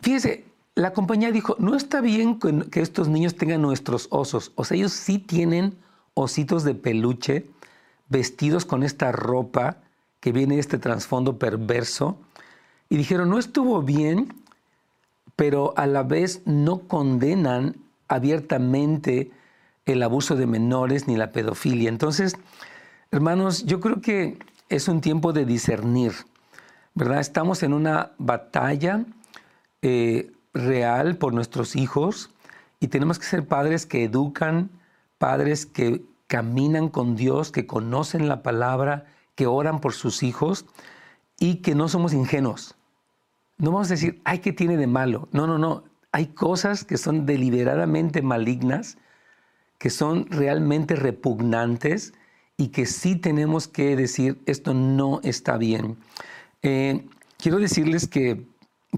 Fíjese, 0.00 0.44
la 0.74 0.92
compañía 0.92 1.32
dijo, 1.32 1.56
no 1.58 1.74
está 1.74 2.00
bien 2.00 2.38
que 2.70 2.80
estos 2.80 3.08
niños 3.08 3.36
tengan 3.36 3.62
nuestros 3.62 4.06
osos. 4.10 4.52
O 4.54 4.64
sea, 4.64 4.76
ellos 4.76 4.92
sí 4.92 5.18
tienen 5.18 5.76
ositos 6.14 6.64
de 6.64 6.74
peluche 6.74 7.46
vestidos 8.08 8.64
con 8.64 8.82
esta 8.82 9.12
ropa 9.12 9.78
que 10.20 10.32
viene 10.32 10.54
de 10.54 10.60
este 10.60 10.78
trasfondo 10.78 11.38
perverso. 11.38 12.18
Y 12.88 12.96
dijeron, 12.96 13.28
no 13.28 13.38
estuvo 13.38 13.82
bien, 13.82 14.34
pero 15.36 15.74
a 15.76 15.86
la 15.86 16.02
vez 16.02 16.42
no 16.44 16.80
condenan 16.80 17.76
abiertamente 18.08 19.30
el 19.84 20.02
abuso 20.02 20.36
de 20.36 20.46
menores 20.46 21.06
ni 21.06 21.16
la 21.16 21.32
pedofilia. 21.32 21.88
Entonces, 21.88 22.36
hermanos, 23.10 23.64
yo 23.64 23.80
creo 23.80 24.00
que 24.00 24.38
es 24.68 24.88
un 24.88 25.00
tiempo 25.00 25.32
de 25.32 25.44
discernir, 25.44 26.12
¿verdad? 26.94 27.20
Estamos 27.20 27.62
en 27.62 27.72
una 27.72 28.12
batalla 28.18 29.04
eh, 29.82 30.30
real 30.52 31.16
por 31.16 31.32
nuestros 31.32 31.76
hijos 31.76 32.30
y 32.80 32.88
tenemos 32.88 33.18
que 33.18 33.26
ser 33.26 33.46
padres 33.46 33.86
que 33.86 34.04
educan, 34.04 34.70
padres 35.18 35.66
que 35.66 36.02
caminan 36.26 36.88
con 36.88 37.16
Dios, 37.16 37.50
que 37.50 37.66
conocen 37.66 38.28
la 38.28 38.42
palabra, 38.42 39.06
que 39.34 39.46
oran 39.46 39.80
por 39.80 39.94
sus 39.94 40.22
hijos 40.22 40.66
y 41.38 41.56
que 41.56 41.74
no 41.74 41.88
somos 41.88 42.12
ingenuos. 42.12 42.74
No 43.56 43.72
vamos 43.72 43.88
a 43.88 43.94
decir, 43.94 44.20
ay, 44.24 44.40
¿qué 44.40 44.52
tiene 44.52 44.76
de 44.76 44.86
malo? 44.86 45.28
No, 45.32 45.46
no, 45.46 45.58
no. 45.58 45.84
Hay 46.12 46.28
cosas 46.28 46.84
que 46.84 46.96
son 46.96 47.26
deliberadamente 47.26 48.22
malignas, 48.22 48.98
que 49.78 49.90
son 49.90 50.26
realmente 50.30 50.96
repugnantes 50.96 52.12
y 52.58 52.68
que 52.68 52.84
sí 52.84 53.16
tenemos 53.16 53.68
que 53.68 53.96
decir 53.96 54.42
esto 54.44 54.74
no 54.74 55.20
está 55.22 55.56
bien. 55.56 55.96
Eh, 56.62 57.06
quiero 57.38 57.58
decirles 57.58 58.08
que, 58.08 58.44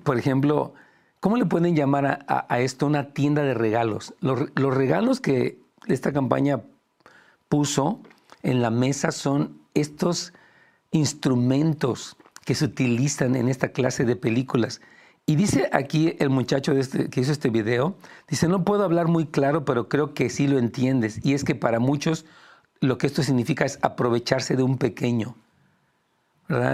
por 0.02 0.18
ejemplo, 0.18 0.72
¿cómo 1.20 1.36
le 1.36 1.44
pueden 1.44 1.76
llamar 1.76 2.24
a, 2.26 2.60
esto 2.60 2.86
una 2.86 3.12
tienda 3.12 3.42
de 3.42 3.54
regalos? 3.54 4.14
Los, 4.20 4.48
los, 4.54 4.74
regalos 4.74 5.20
que 5.20 5.60
esta 5.86 6.12
campaña 6.12 6.62
puso 7.48 8.00
en 8.42 8.62
la 8.62 8.70
mesa 8.70 9.12
son 9.12 9.60
estos 9.74 10.32
instrumentos 10.90 12.16
que 12.46 12.54
se 12.54 12.64
utilizan 12.64 13.36
en 13.36 13.48
esta 13.48 13.68
clase 13.68 14.06
de 14.06 14.16
películas. 14.16 14.80
Y 15.26 15.36
dice 15.36 15.68
aquí 15.72 16.16
el 16.18 16.30
muchacho 16.30 16.72
este, 16.72 17.10
que 17.10 17.20
hizo 17.20 17.30
este 17.30 17.50
video, 17.50 17.96
dice, 18.26 18.48
no 18.48 18.64
puedo 18.64 18.84
hablar 18.84 19.06
muy 19.06 19.26
claro, 19.26 19.66
pero 19.66 19.88
creo 19.88 20.14
que 20.14 20.30
sí 20.30 20.48
lo 20.48 20.58
entiendes. 20.58 21.20
Y 21.22 21.34
es 21.34 21.44
que 21.44 21.54
para 21.54 21.78
muchos 21.78 22.24
lo 22.80 22.98
que 22.98 23.06
esto 23.06 23.22
significa 23.22 23.64
es 23.64 23.78
aprovecharse 23.82 24.56
de 24.56 24.62
un 24.62 24.78
pequeño. 24.78 25.36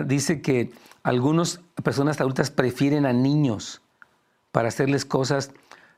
Dice 0.07 0.41
que 0.41 0.73
algunas 1.03 1.61
personas 1.83 2.21
adultas 2.21 2.51
prefieren 2.51 3.05
a 3.05 3.13
niños 3.13 3.83
para 4.51 4.69
hacerles 4.69 5.05
cosas, 5.05 5.51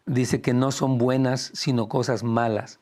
dice 0.04 0.40
que 0.40 0.52
no 0.52 0.72
son 0.72 0.98
buenas, 0.98 1.52
sino 1.54 1.88
cosas 1.88 2.24
malas. 2.24 2.80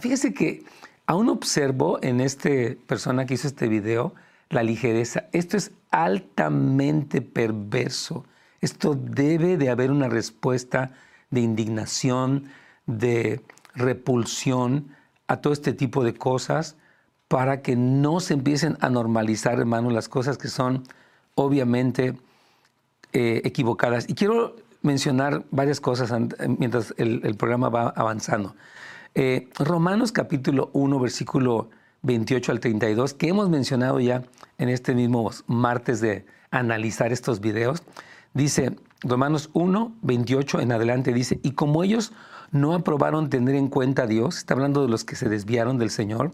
fíjese 0.00 0.32
que 0.32 0.64
aún 1.06 1.28
observo 1.28 1.98
en 2.02 2.20
esta 2.20 2.50
persona 2.86 3.26
que 3.26 3.34
hizo 3.34 3.48
este 3.48 3.68
video 3.68 4.14
la 4.50 4.62
ligereza. 4.62 5.24
Esto 5.32 5.56
es 5.56 5.72
altamente 5.90 7.20
perverso. 7.20 8.24
Esto 8.60 8.94
debe 8.94 9.56
de 9.56 9.70
haber 9.70 9.90
una 9.90 10.08
respuesta 10.08 10.92
de 11.30 11.40
indignación, 11.40 12.44
de 12.86 13.42
repulsión, 13.74 14.96
a 15.28 15.36
todo 15.36 15.52
este 15.52 15.72
tipo 15.72 16.02
de 16.02 16.14
cosas 16.14 16.76
para 17.28 17.60
que 17.62 17.76
no 17.76 18.20
se 18.20 18.34
empiecen 18.34 18.76
a 18.80 18.88
normalizar, 18.88 19.58
hermano, 19.58 19.90
las 19.90 20.08
cosas 20.08 20.38
que 20.38 20.48
son 20.48 20.84
obviamente 21.34 22.18
eh, 23.12 23.42
equivocadas. 23.44 24.08
Y 24.08 24.14
quiero 24.14 24.56
mencionar 24.82 25.44
varias 25.50 25.80
cosas 25.80 26.12
mientras 26.58 26.94
el, 26.96 27.36
programa 27.36 27.68
va 27.68 27.88
avanzando. 27.90 28.54
Eh, 29.14 29.48
Romanos 29.58 30.12
capítulo 30.12 30.70
1, 30.72 30.98
versículo 31.00 31.68
28 32.02 32.52
al 32.52 32.60
32, 32.60 33.14
que 33.14 33.28
hemos 33.28 33.48
mencionado 33.50 34.00
ya 34.00 34.22
en 34.56 34.68
este 34.68 34.94
mismo 34.94 35.30
martes 35.46 36.00
de 36.00 36.24
analizar 36.50 37.12
estos 37.12 37.40
videos, 37.40 37.82
dice, 38.34 38.76
Romanos 39.02 39.50
1, 39.52 39.96
28 40.02 40.60
en 40.60 40.72
adelante 40.72 41.12
dice, 41.12 41.40
y 41.42 41.52
como 41.52 41.84
ellos 41.84 42.12
no 42.50 42.74
aprobaron 42.74 43.30
tener 43.30 43.54
en 43.54 43.68
cuenta 43.68 44.04
a 44.04 44.06
Dios, 44.06 44.38
está 44.38 44.54
hablando 44.54 44.82
de 44.82 44.88
los 44.88 45.04
que 45.04 45.16
se 45.16 45.28
desviaron 45.28 45.78
del 45.78 45.90
Señor, 45.90 46.32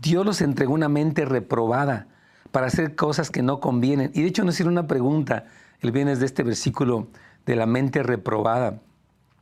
Dios 0.00 0.26
los 0.26 0.40
entregó 0.40 0.74
una 0.74 0.88
mente 0.88 1.24
reprobada 1.24 2.06
para 2.52 2.66
hacer 2.66 2.94
cosas 2.94 3.30
que 3.30 3.42
no 3.42 3.60
convienen. 3.60 4.10
Y 4.14 4.22
de 4.22 4.28
hecho 4.28 4.44
nos 4.44 4.54
hicieron 4.54 4.74
una 4.74 4.86
pregunta. 4.86 5.46
El 5.80 5.92
viernes 5.92 6.20
de 6.20 6.26
este 6.26 6.42
versículo 6.42 7.08
de 7.44 7.56
la 7.56 7.66
mente 7.66 8.02
reprobada. 8.02 8.80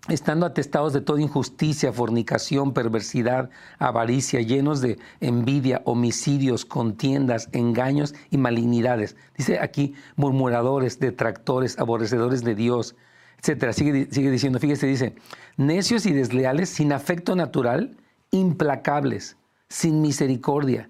Estando 0.08 0.44
atestados 0.44 0.92
de 0.92 1.00
toda 1.00 1.22
injusticia, 1.22 1.92
fornicación, 1.92 2.74
perversidad, 2.74 3.48
avaricia, 3.78 4.40
llenos 4.42 4.82
de 4.82 4.98
envidia, 5.20 5.80
homicidios, 5.86 6.66
contiendas, 6.66 7.48
engaños 7.52 8.14
y 8.30 8.36
malignidades. 8.36 9.16
Dice 9.38 9.60
aquí 9.60 9.94
murmuradores, 10.16 10.98
detractores, 11.00 11.78
aborrecedores 11.78 12.44
de 12.44 12.54
Dios, 12.54 12.96
etcétera. 13.44 13.74
Sigue, 13.74 14.08
sigue 14.10 14.30
diciendo, 14.30 14.58
fíjese, 14.58 14.86
dice, 14.86 15.14
necios 15.58 16.06
y 16.06 16.12
desleales, 16.12 16.70
sin 16.70 16.92
afecto 16.94 17.36
natural, 17.36 17.94
implacables, 18.30 19.36
sin 19.68 20.00
misericordia, 20.00 20.88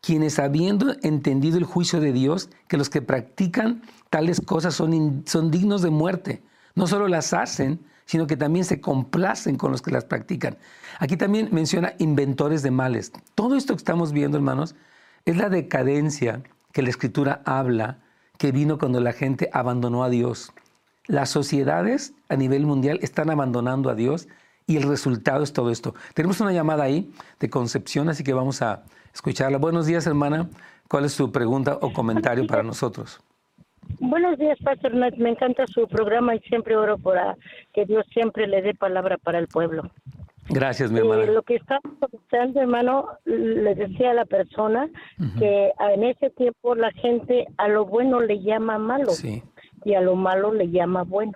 quienes 0.00 0.38
habiendo 0.38 0.96
entendido 1.02 1.58
el 1.58 1.64
juicio 1.64 2.00
de 2.00 2.12
Dios, 2.12 2.48
que 2.68 2.78
los 2.78 2.88
que 2.88 3.02
practican 3.02 3.82
tales 4.08 4.40
cosas 4.40 4.74
son, 4.74 5.24
son 5.26 5.50
dignos 5.50 5.82
de 5.82 5.90
muerte, 5.90 6.42
no 6.74 6.86
solo 6.86 7.06
las 7.06 7.34
hacen, 7.34 7.80
sino 8.06 8.26
que 8.26 8.38
también 8.38 8.64
se 8.64 8.80
complacen 8.80 9.56
con 9.56 9.70
los 9.70 9.82
que 9.82 9.90
las 9.90 10.06
practican. 10.06 10.56
Aquí 11.00 11.18
también 11.18 11.50
menciona 11.52 11.92
inventores 11.98 12.62
de 12.62 12.70
males. 12.70 13.12
Todo 13.34 13.56
esto 13.56 13.74
que 13.74 13.78
estamos 13.78 14.12
viendo, 14.12 14.38
hermanos, 14.38 14.74
es 15.26 15.36
la 15.36 15.50
decadencia 15.50 16.42
que 16.72 16.82
la 16.82 16.88
escritura 16.88 17.42
habla 17.44 17.98
que 18.38 18.52
vino 18.52 18.78
cuando 18.78 19.00
la 19.00 19.12
gente 19.12 19.50
abandonó 19.52 20.02
a 20.02 20.08
Dios. 20.08 20.54
Las 21.06 21.30
sociedades 21.30 22.14
a 22.28 22.36
nivel 22.36 22.66
mundial 22.66 22.98
están 23.02 23.30
abandonando 23.30 23.90
a 23.90 23.94
Dios 23.94 24.28
y 24.66 24.76
el 24.76 24.84
resultado 24.84 25.42
es 25.42 25.52
todo 25.52 25.70
esto. 25.70 25.94
Tenemos 26.14 26.40
una 26.40 26.52
llamada 26.52 26.84
ahí 26.84 27.10
de 27.40 27.50
Concepción, 27.50 28.08
así 28.08 28.22
que 28.22 28.32
vamos 28.32 28.62
a 28.62 28.84
escucharla. 29.12 29.58
Buenos 29.58 29.86
días, 29.86 30.06
hermana. 30.06 30.48
¿Cuál 30.88 31.04
es 31.04 31.12
su 31.12 31.32
pregunta 31.32 31.78
o 31.80 31.92
comentario 31.92 32.46
para 32.46 32.62
nosotros? 32.62 33.20
Buenos 33.98 34.38
días, 34.38 34.58
Pastor 34.62 34.94
Me 34.94 35.30
encanta 35.30 35.66
su 35.66 35.88
programa 35.88 36.36
y 36.36 36.40
siempre 36.40 36.76
oro 36.76 36.98
por 36.98 37.16
que 37.72 37.86
Dios 37.86 38.06
siempre 38.12 38.46
le 38.46 38.62
dé 38.62 38.74
palabra 38.74 39.18
para 39.18 39.38
el 39.38 39.48
pueblo. 39.48 39.90
Gracias, 40.48 40.90
mi 40.90 40.98
hermana. 40.98 41.26
lo 41.26 41.42
que 41.42 41.56
estamos 41.56 41.94
pensando, 42.10 42.60
hermano, 42.60 43.08
le 43.24 43.74
decía 43.74 44.10
a 44.10 44.14
la 44.14 44.24
persona 44.24 44.88
que 45.38 45.72
en 45.94 46.04
ese 46.04 46.30
tiempo 46.30 46.74
la 46.74 46.90
gente 46.92 47.46
a 47.56 47.68
lo 47.68 47.86
bueno 47.86 48.20
le 48.20 48.40
llama 48.42 48.78
malo 48.78 49.12
y 49.84 49.94
a 49.94 50.00
lo 50.00 50.16
malo 50.16 50.52
le 50.52 50.70
llama 50.70 51.02
bueno. 51.04 51.32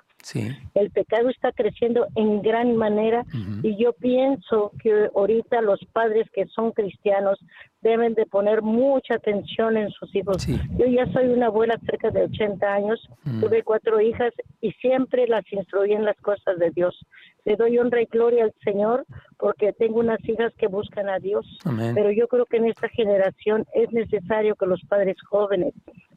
El 0.75 0.91
pecado 0.91 1.29
está 1.29 1.53
creciendo 1.53 2.07
en 2.15 2.41
gran 2.41 2.77
manera 2.77 3.25
y 3.63 3.77
yo 3.77 3.93
pienso 3.93 4.73
que 4.83 5.11
ahorita 5.15 5.61
los 5.61 5.85
padres 5.93 6.27
que 6.33 6.47
son 6.47 6.73
cristianos 6.73 7.39
deben 7.83 8.15
de 8.15 8.25
poner 8.25 8.63
mucha 8.63 9.17
atención 9.17 9.77
en 9.77 9.91
sus 9.91 10.15
hijos. 10.15 10.47
Yo 10.47 10.87
ya 10.87 11.07
soy 11.13 11.29
una 11.29 11.47
abuela 11.47 11.79
cerca 11.85 12.11
de 12.11 12.23
80 12.23 12.67
años, 12.67 13.07
tuve 13.41 13.63
cuatro 13.63 14.01
hijas 14.01 14.33
y 14.63 14.73
siempre 14.73 15.27
las 15.29 15.45
instruí 15.53 15.93
en 15.93 16.07
las 16.07 16.17
cosas 16.17 16.59
de 16.59 16.71
Dios. 16.71 16.99
Le 17.45 17.57
doy 17.57 17.79
honra 17.79 18.01
y 18.01 18.07
gloria 18.07 18.45
al 18.45 18.55
Señor 18.65 19.05
porque 19.39 19.75
tengo 19.75 20.01
unas 20.01 20.27
hijas 20.27 20.55
que 20.57 20.69
buscan 20.69 21.11
a 21.11 21.19
Dios. 21.19 21.47
Pero 21.95 22.11
yo 22.11 22.29
creo 22.29 22.47
que 22.47 22.57
en 22.57 22.65
esta 22.65 22.89
generación 22.89 23.67
es 23.75 23.93
necesario 23.93 24.57
que 24.57 24.65
los 24.65 24.81
padres 24.89 25.17
jóvenes 25.29 25.75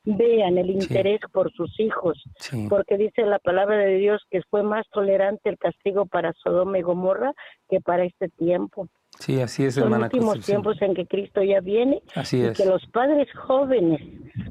vean 0.08 0.58
el 0.58 0.70
interés 0.70 1.20
por 1.34 1.52
sus 1.52 1.78
hijos, 1.80 2.24
porque 2.70 2.98
dice 2.98 3.24
la 3.24 3.40
palabra 3.40 3.78
de 3.78 3.98
Dios 3.98 4.22
que 4.30 4.42
fue 4.50 4.64
más 4.64 4.88
tolerante 4.90 5.50
el 5.50 5.58
castigo 5.58 6.06
para 6.06 6.32
Sodoma 6.34 6.80
y 6.80 6.82
Gomorra 6.82 7.34
que 7.70 7.82
para 7.82 8.06
este 8.06 8.30
tiempo. 8.30 8.88
Sí, 9.20 9.42
así 9.42 9.66
es, 9.66 9.76
Son 9.76 9.94
últimos 9.94 10.40
tiempos 10.46 10.82
en 10.82 10.94
que 10.94 11.06
Cristo 11.06 11.42
ya 11.44 11.60
viene 11.60 12.02
así 12.16 12.44
y 12.44 12.54
que 12.54 12.66
los 12.66 12.86
padres 12.88 13.28
jóvenes 13.34 14.02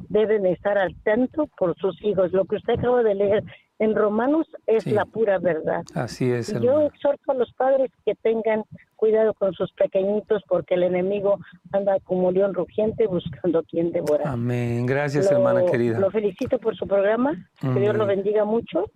deben 0.09 0.47
estar 0.47 0.77
al 0.77 0.95
tanto 1.03 1.49
por 1.59 1.77
sus 1.77 2.03
hijos. 2.03 2.33
Lo 2.33 2.45
que 2.45 2.57
usted 2.57 2.75
acaba 2.75 3.03
de 3.03 3.15
leer 3.15 3.45
en 3.79 3.95
Romanos 3.95 4.47
es 4.67 4.87
la 4.87 5.05
pura 5.05 5.39
verdad. 5.39 5.85
Así 5.95 6.31
es. 6.31 6.53
yo 6.61 6.83
exhorto 6.83 7.33
a 7.33 7.35
los 7.35 7.53
padres 7.53 7.91
que 8.05 8.15
tengan 8.15 8.65
cuidado 8.97 9.35
con 9.35 9.53
sus 9.53 9.71
pequeñitos 9.73 10.43
porque 10.49 10.75
el 10.75 10.83
enemigo 10.83 11.39
anda 11.73 11.99
como 12.01 12.33
león 12.33 12.55
rugiente 12.55 13.07
buscando 13.07 13.63
quien 13.65 13.93
devorar. 13.93 14.29
Amén. 14.29 14.87
Gracias, 14.87 15.31
hermana 15.31 15.65
querida. 15.71 16.01
Lo 16.01 16.11
felicito 16.11 16.59
por 16.59 16.77
su 16.77 16.87
programa. 16.87 17.35
Que 17.61 17.81
Dios 17.81 17.97
lo 17.97 18.07
bendiga 18.07 18.45
mucho 18.45 18.91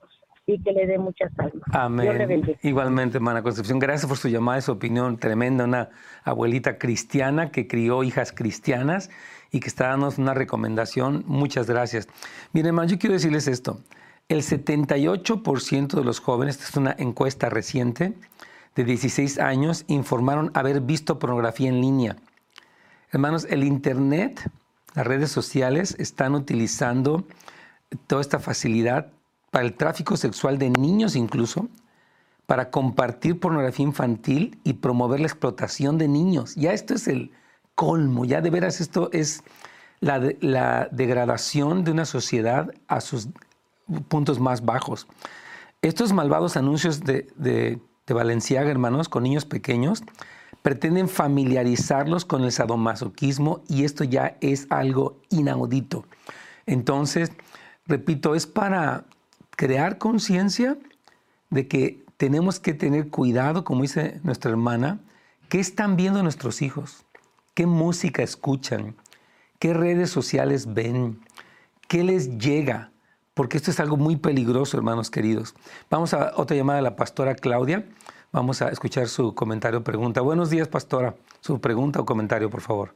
y 0.54 0.62
que 0.62 0.72
le 0.72 0.86
dé 0.86 0.98
muchas 0.98 1.32
almas. 1.38 1.62
Amén. 1.72 2.56
Igualmente, 2.62 3.18
hermana 3.18 3.42
Concepción, 3.42 3.78
gracias 3.78 4.08
por 4.08 4.16
su 4.16 4.28
llamada 4.28 4.58
y 4.58 4.62
su 4.62 4.72
opinión 4.72 5.18
tremenda. 5.18 5.64
Una 5.64 5.90
abuelita 6.24 6.78
cristiana 6.78 7.50
que 7.50 7.66
crió 7.66 8.02
hijas 8.02 8.32
cristianas 8.32 9.10
y 9.50 9.60
que 9.60 9.68
está 9.68 9.88
dándonos 9.88 10.18
una 10.18 10.34
recomendación. 10.34 11.24
Muchas 11.26 11.66
gracias. 11.66 12.08
Miren, 12.52 12.68
hermano, 12.68 12.88
yo 12.88 12.98
quiero 12.98 13.14
decirles 13.14 13.48
esto. 13.48 13.80
El 14.28 14.42
78% 14.42 15.88
de 15.88 16.04
los 16.04 16.20
jóvenes, 16.20 16.56
esta 16.56 16.68
es 16.68 16.76
una 16.76 16.94
encuesta 16.98 17.48
reciente, 17.48 18.14
de 18.76 18.84
16 18.84 19.40
años, 19.40 19.84
informaron 19.88 20.52
haber 20.54 20.80
visto 20.80 21.18
pornografía 21.18 21.68
en 21.68 21.80
línea. 21.80 22.16
Hermanos, 23.10 23.46
el 23.50 23.64
Internet, 23.64 24.48
las 24.94 25.06
redes 25.06 25.32
sociales 25.32 25.96
están 25.98 26.36
utilizando 26.36 27.26
toda 28.06 28.20
esta 28.20 28.38
facilidad 28.38 29.12
para 29.50 29.64
el 29.64 29.74
tráfico 29.74 30.16
sexual 30.16 30.58
de 30.58 30.70
niños 30.70 31.16
incluso, 31.16 31.68
para 32.46 32.70
compartir 32.70 33.38
pornografía 33.38 33.86
infantil 33.86 34.58
y 34.64 34.74
promover 34.74 35.20
la 35.20 35.26
explotación 35.26 35.98
de 35.98 36.08
niños. 36.08 36.54
Ya 36.56 36.72
esto 36.72 36.94
es 36.94 37.06
el 37.06 37.30
colmo, 37.74 38.24
ya 38.24 38.40
de 38.40 38.50
veras 38.50 38.80
esto 38.80 39.08
es 39.12 39.44
la, 40.00 40.88
degradación 40.90 41.84
de 41.84 41.92
una 41.92 42.04
sociedad 42.04 42.72
a 42.88 43.00
sus 43.00 43.28
puntos 44.08 44.40
más 44.40 44.64
bajos. 44.64 45.06
Estos 45.82 46.12
malvados 46.12 46.56
anuncios 46.56 47.00
de, 47.00 47.28
de, 47.36 47.80
Valenciaga, 48.12 48.68
hermanos, 48.68 49.08
con 49.08 49.22
niños 49.22 49.44
pequeños, 49.44 50.02
pretenden 50.62 51.08
familiarizarlos 51.08 52.24
con 52.24 52.42
el 52.42 52.50
sadomasoquismo 52.50 53.62
y 53.68 53.84
esto 53.84 54.02
ya 54.02 54.36
es 54.40 54.66
algo 54.70 55.20
inaudito. 55.30 56.04
Entonces, 56.66 57.30
repito, 57.86 58.34
es 58.34 58.48
para 58.48 59.04
crear 59.60 59.98
conciencia 59.98 60.78
de 61.50 61.68
que 61.68 62.02
tenemos 62.16 62.58
que 62.58 62.72
tener 62.72 63.10
cuidado, 63.10 63.62
como 63.62 63.82
dice 63.82 64.18
nuestra 64.24 64.50
hermana, 64.50 65.00
qué 65.50 65.60
están 65.60 65.96
viendo 65.96 66.22
nuestros 66.22 66.62
hijos, 66.62 67.04
qué 67.52 67.66
música 67.66 68.22
escuchan, 68.22 68.94
qué 69.58 69.74
redes 69.74 70.08
sociales 70.08 70.72
ven, 70.72 71.20
qué 71.88 72.02
les 72.04 72.38
llega 72.38 72.90
porque 73.34 73.58
esto 73.58 73.70
es 73.70 73.80
algo 73.80 73.98
muy 73.98 74.16
peligroso, 74.16 74.78
hermanos 74.78 75.10
queridos. 75.10 75.54
Vamos 75.90 76.14
a 76.14 76.32
otra 76.36 76.56
llamada 76.56 76.78
de 76.78 76.82
la 76.82 76.96
pastora 76.96 77.34
Claudia. 77.34 77.84
Vamos 78.32 78.62
a 78.62 78.70
escuchar 78.70 79.08
su 79.08 79.34
comentario 79.34 79.80
o 79.80 79.84
pregunta. 79.84 80.22
Buenos 80.22 80.48
días, 80.48 80.68
pastora. 80.68 81.16
Su 81.40 81.60
pregunta 81.60 82.00
o 82.00 82.06
comentario, 82.06 82.48
por 82.48 82.62
favor. 82.62 82.94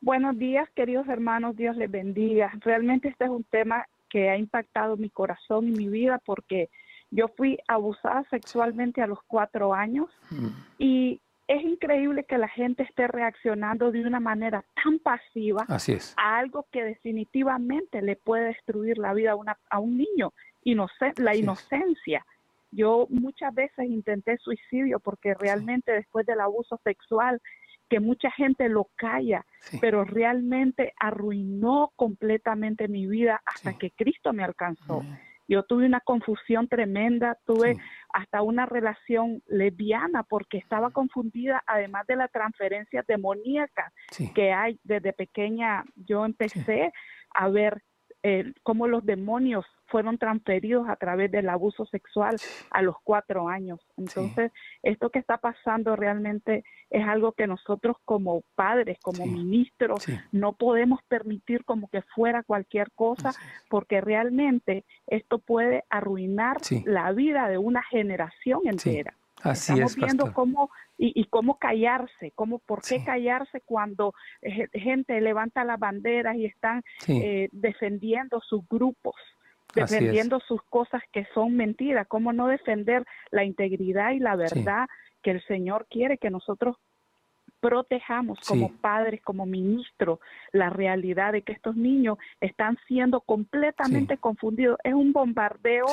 Buenos 0.00 0.38
días, 0.38 0.68
queridos 0.76 1.08
hermanos. 1.08 1.56
Dios 1.56 1.76
les 1.76 1.90
bendiga. 1.90 2.52
Realmente 2.60 3.08
este 3.08 3.24
es 3.24 3.30
un 3.30 3.42
tema 3.42 3.86
que 4.12 4.28
ha 4.28 4.36
impactado 4.36 4.98
mi 4.98 5.08
corazón 5.08 5.66
y 5.68 5.70
mi 5.70 5.88
vida 5.88 6.20
porque 6.26 6.68
yo 7.10 7.28
fui 7.28 7.58
abusada 7.66 8.24
sexualmente 8.28 9.00
a 9.00 9.06
los 9.06 9.18
cuatro 9.26 9.72
años 9.72 10.10
mm. 10.30 10.48
y 10.78 11.20
es 11.48 11.62
increíble 11.64 12.24
que 12.24 12.36
la 12.36 12.48
gente 12.48 12.82
esté 12.82 13.08
reaccionando 13.08 13.90
de 13.90 14.06
una 14.06 14.20
manera 14.20 14.64
tan 14.82 14.98
pasiva 14.98 15.66
a 16.16 16.38
algo 16.38 16.66
que 16.70 16.84
definitivamente 16.84 18.02
le 18.02 18.16
puede 18.16 18.48
destruir 18.48 18.98
la 18.98 19.14
vida 19.14 19.32
a, 19.32 19.34
una, 19.34 19.58
a 19.70 19.78
un 19.78 19.96
niño, 19.96 20.32
la 21.16 21.34
inocencia. 21.34 22.24
Yo 22.70 23.06
muchas 23.10 23.54
veces 23.54 23.86
intenté 23.86 24.38
suicidio 24.38 25.00
porque 25.00 25.34
realmente 25.34 25.92
después 25.92 26.24
del 26.26 26.40
abuso 26.40 26.78
sexual, 26.84 27.40
que 27.92 28.00
mucha 28.00 28.30
gente 28.30 28.70
lo 28.70 28.88
calla, 28.96 29.44
pero 29.78 30.06
realmente 30.06 30.94
arruinó 30.98 31.92
completamente 31.94 32.88
mi 32.88 33.06
vida 33.06 33.42
hasta 33.44 33.76
que 33.76 33.90
Cristo 33.90 34.32
me 34.32 34.42
alcanzó. 34.42 35.02
Yo 35.46 35.64
tuve 35.64 35.84
una 35.84 36.00
confusión 36.00 36.68
tremenda, 36.68 37.36
tuve 37.44 37.76
hasta 38.14 38.40
una 38.40 38.64
relación 38.64 39.42
lesbiana 39.46 40.22
porque 40.22 40.56
estaba 40.56 40.90
confundida, 40.90 41.62
además 41.66 42.06
de 42.06 42.16
la 42.16 42.28
transferencia 42.28 43.04
demoníaca 43.06 43.92
que 44.34 44.54
hay 44.54 44.80
desde 44.84 45.12
pequeña. 45.12 45.84
Yo 45.94 46.24
empecé 46.24 46.92
a 47.34 47.50
ver 47.50 47.82
eh, 48.22 48.52
cómo 48.62 48.86
los 48.86 49.04
demonios 49.04 49.64
fueron 49.86 50.16
transferidos 50.16 50.88
a 50.88 50.96
través 50.96 51.30
del 51.30 51.48
abuso 51.50 51.84
sexual 51.86 52.36
a 52.70 52.80
los 52.80 52.96
cuatro 53.04 53.48
años. 53.48 53.78
Entonces, 53.98 54.50
esto 54.82 55.10
que 55.10 55.18
está 55.18 55.36
pasando 55.36 55.96
realmente 55.96 56.64
es 56.88 57.06
algo 57.06 57.32
que 57.32 57.46
nosotros 57.46 57.96
como 58.06 58.42
padres, 58.54 58.98
como 59.02 59.26
ministros, 59.26 60.06
no 60.32 60.54
podemos 60.54 61.00
permitir 61.08 61.64
como 61.64 61.88
que 61.88 62.00
fuera 62.14 62.42
cualquier 62.42 62.90
cosa, 62.92 63.32
porque 63.68 64.00
realmente 64.00 64.84
esto 65.06 65.38
puede 65.38 65.84
arruinar 65.90 66.56
la 66.86 67.12
vida 67.12 67.48
de 67.48 67.58
una 67.58 67.82
generación 67.82 68.60
entera. 68.64 69.14
Así 69.42 69.72
Estamos 69.72 69.96
viendo 69.96 70.32
cómo 70.32 70.70
y, 70.96 71.24
cómo 71.24 71.58
callarse, 71.58 72.32
cómo 72.34 72.60
por 72.60 72.80
qué 72.82 73.02
callarse 73.04 73.60
cuando 73.60 74.14
gente 74.72 75.20
levanta 75.20 75.64
las 75.64 75.80
banderas 75.80 76.36
y 76.36 76.46
están 76.46 76.82
eh, 77.08 77.48
defendiendo 77.52 78.40
sus 78.40 78.66
grupos 78.68 79.16
defendiendo 79.74 80.38
sus 80.40 80.62
cosas 80.64 81.02
que 81.12 81.26
son 81.34 81.56
mentiras. 81.56 82.06
¿Cómo 82.06 82.32
no 82.32 82.46
defender 82.46 83.04
la 83.30 83.42
integridad 83.44 84.12
y 84.12 84.18
la 84.18 84.36
verdad 84.36 84.86
que 85.22 85.30
el 85.30 85.42
Señor 85.46 85.86
quiere 85.88 86.18
que 86.18 86.30
nosotros 86.30 86.76
protejamos 87.62 88.40
como 88.40 88.72
padres, 88.72 89.22
como 89.22 89.46
ministros, 89.46 90.18
la 90.50 90.68
realidad 90.68 91.32
de 91.32 91.42
que 91.42 91.52
estos 91.52 91.76
niños 91.76 92.18
están 92.40 92.76
siendo 92.88 93.20
completamente 93.20 94.18
confundidos. 94.18 94.78
Es 94.82 94.94
un 94.94 95.12
bombardeo 95.12 95.86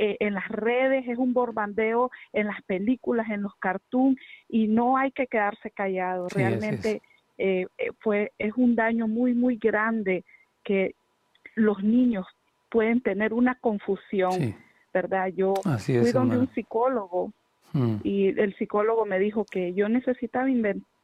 eh, 0.00 0.16
en 0.20 0.34
las 0.34 0.46
redes, 0.48 1.08
es 1.08 1.18
un 1.18 1.32
bombardeo 1.32 2.12
en 2.32 2.46
las 2.46 2.62
películas, 2.62 3.28
en 3.30 3.42
los 3.42 3.54
cartoons, 3.56 4.16
y 4.48 4.68
no 4.68 4.96
hay 4.96 5.10
que 5.10 5.26
quedarse 5.26 5.72
callado. 5.72 6.28
Realmente 6.28 7.02
eh, 7.36 7.66
eh, 7.78 7.90
fue 7.98 8.30
es 8.38 8.52
un 8.56 8.76
daño 8.76 9.08
muy, 9.08 9.34
muy 9.34 9.56
grande 9.56 10.24
que 10.62 10.94
los 11.56 11.82
niños 11.82 12.26
pueden 12.70 13.00
tener 13.00 13.32
una 13.32 13.56
confusión, 13.56 14.54
¿verdad? 14.94 15.32
Yo 15.34 15.54
fui 15.78 16.12
donde 16.12 16.38
un 16.38 16.54
psicólogo 16.54 17.32
mm. 17.72 17.96
y 18.04 18.28
el 18.40 18.54
psicólogo 18.56 19.04
me 19.04 19.18
dijo 19.18 19.44
que 19.44 19.74
yo 19.74 19.88
necesitaba 19.88 20.46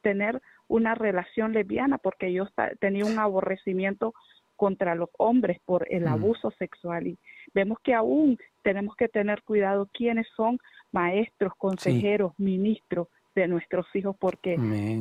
tener 0.01 0.41
una 0.69 0.95
relación 0.95 1.51
lesbiana 1.51 1.97
porque 1.97 2.31
yo 2.31 2.47
tenía 2.79 3.05
un 3.05 3.19
aborrecimiento 3.19 4.13
contra 4.55 4.95
los 4.95 5.09
hombres 5.17 5.59
por 5.65 5.85
el 5.91 6.05
mm. 6.05 6.13
abuso 6.13 6.51
sexual 6.51 7.07
y 7.07 7.17
vemos 7.55 7.79
que 7.83 7.95
aún 7.95 8.37
tenemos 8.61 8.95
que 8.95 9.07
tener 9.07 9.41
cuidado 9.41 9.89
quiénes 9.91 10.27
son 10.35 10.59
maestros, 10.91 11.53
consejeros, 11.57 12.33
ministros 12.37 13.07
de 13.33 13.47
nuestros 13.47 13.87
hijos 13.95 14.15
porque 14.19 14.55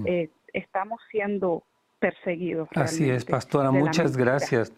eh, 0.07 0.31
estamos 0.53 1.01
siendo 1.11 1.65
perseguidos. 1.99 2.69
Así 2.75 3.11
es, 3.11 3.25
pastora, 3.25 3.71
muchas 3.71 4.17
gracias. 4.17 4.73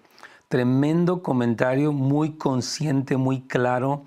Tremendo 0.49 1.23
comentario, 1.23 1.93
muy 1.93 2.33
consciente, 2.37 3.17
muy 3.17 3.43
claro, 3.43 4.05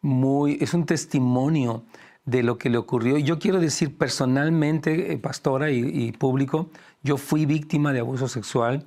muy, 0.00 0.58
es 0.60 0.74
un 0.74 0.86
testimonio 0.86 1.82
de 2.24 2.42
lo 2.42 2.56
que 2.58 2.70
le 2.70 2.78
ocurrió. 2.78 3.18
Yo 3.18 3.38
quiero 3.38 3.60
decir 3.60 3.96
personalmente, 3.96 5.12
eh, 5.12 5.18
pastora 5.18 5.70
y, 5.70 6.12
público, 6.12 6.70
yo 7.02 7.16
fui 7.16 7.46
víctima 7.46 7.92
de 7.92 8.00
abuso 8.00 8.28
sexual 8.28 8.84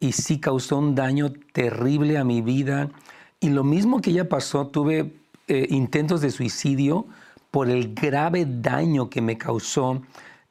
y 0.00 0.12
sí 0.12 0.40
causó 0.40 0.78
un 0.78 0.94
daño 0.94 1.32
terrible 1.52 2.18
a 2.18 2.24
mi 2.24 2.40
vida. 2.40 2.88
Y 3.40 3.48
lo 3.48 3.64
mismo 3.64 4.00
que 4.00 4.10
ella 4.10 4.28
pasó, 4.28 4.66
tuve 4.66 5.14
eh, 5.48 5.66
intentos 5.70 6.20
de 6.20 6.30
suicidio 6.30 7.06
por 7.50 7.70
el 7.70 7.94
grave 7.94 8.46
daño 8.46 9.10
que 9.10 9.22
me 9.22 9.38
causó 9.38 10.02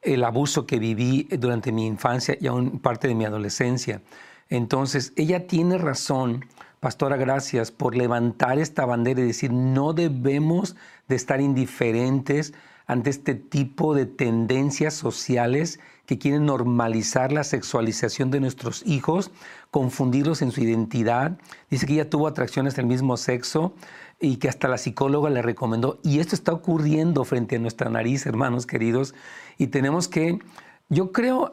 el 0.02 0.24
abuso 0.24 0.66
que 0.66 0.78
viví 0.78 1.28
durante 1.38 1.72
mi 1.72 1.86
infancia 1.86 2.36
y 2.40 2.48
aún 2.48 2.80
parte 2.80 3.06
de 3.06 3.14
mi 3.14 3.24
adolescencia. 3.24 4.02
Entonces, 4.48 5.12
ella 5.16 5.46
tiene 5.46 5.78
razón, 5.78 6.44
Pastora, 6.80 7.16
gracias 7.16 7.70
por 7.70 7.94
levantar 7.94 8.58
esta 8.58 8.84
bandera 8.84 9.20
y 9.20 9.26
decir, 9.26 9.52
no 9.52 9.92
debemos 9.92 10.74
de 11.08 11.16
estar 11.16 11.40
indiferentes 11.40 12.54
ante 12.90 13.08
este 13.08 13.36
tipo 13.36 13.94
de 13.94 14.04
tendencias 14.04 14.94
sociales 14.94 15.78
que 16.06 16.18
quieren 16.18 16.44
normalizar 16.44 17.30
la 17.30 17.44
sexualización 17.44 18.32
de 18.32 18.40
nuestros 18.40 18.84
hijos, 18.84 19.30
confundirlos 19.70 20.42
en 20.42 20.50
su 20.50 20.60
identidad. 20.60 21.38
Dice 21.70 21.86
que 21.86 21.92
ella 21.92 22.10
tuvo 22.10 22.26
atracciones 22.26 22.74
del 22.74 22.86
mismo 22.86 23.16
sexo 23.16 23.74
y 24.18 24.38
que 24.38 24.48
hasta 24.48 24.66
la 24.66 24.76
psicóloga 24.76 25.30
le 25.30 25.40
recomendó. 25.40 26.00
Y 26.02 26.18
esto 26.18 26.34
está 26.34 26.52
ocurriendo 26.52 27.24
frente 27.24 27.54
a 27.54 27.58
nuestra 27.60 27.90
nariz, 27.90 28.26
hermanos 28.26 28.66
queridos, 28.66 29.14
y 29.56 29.68
tenemos 29.68 30.08
que, 30.08 30.40
yo 30.88 31.12
creo, 31.12 31.52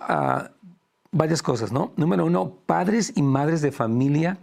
varias 1.12 1.44
cosas, 1.44 1.72
¿no? 1.72 1.94
Número 1.98 2.26
uno, 2.26 2.58
padres 2.66 3.14
y 3.16 3.22
madres 3.22 3.62
de 3.62 3.72
familia 3.72 4.40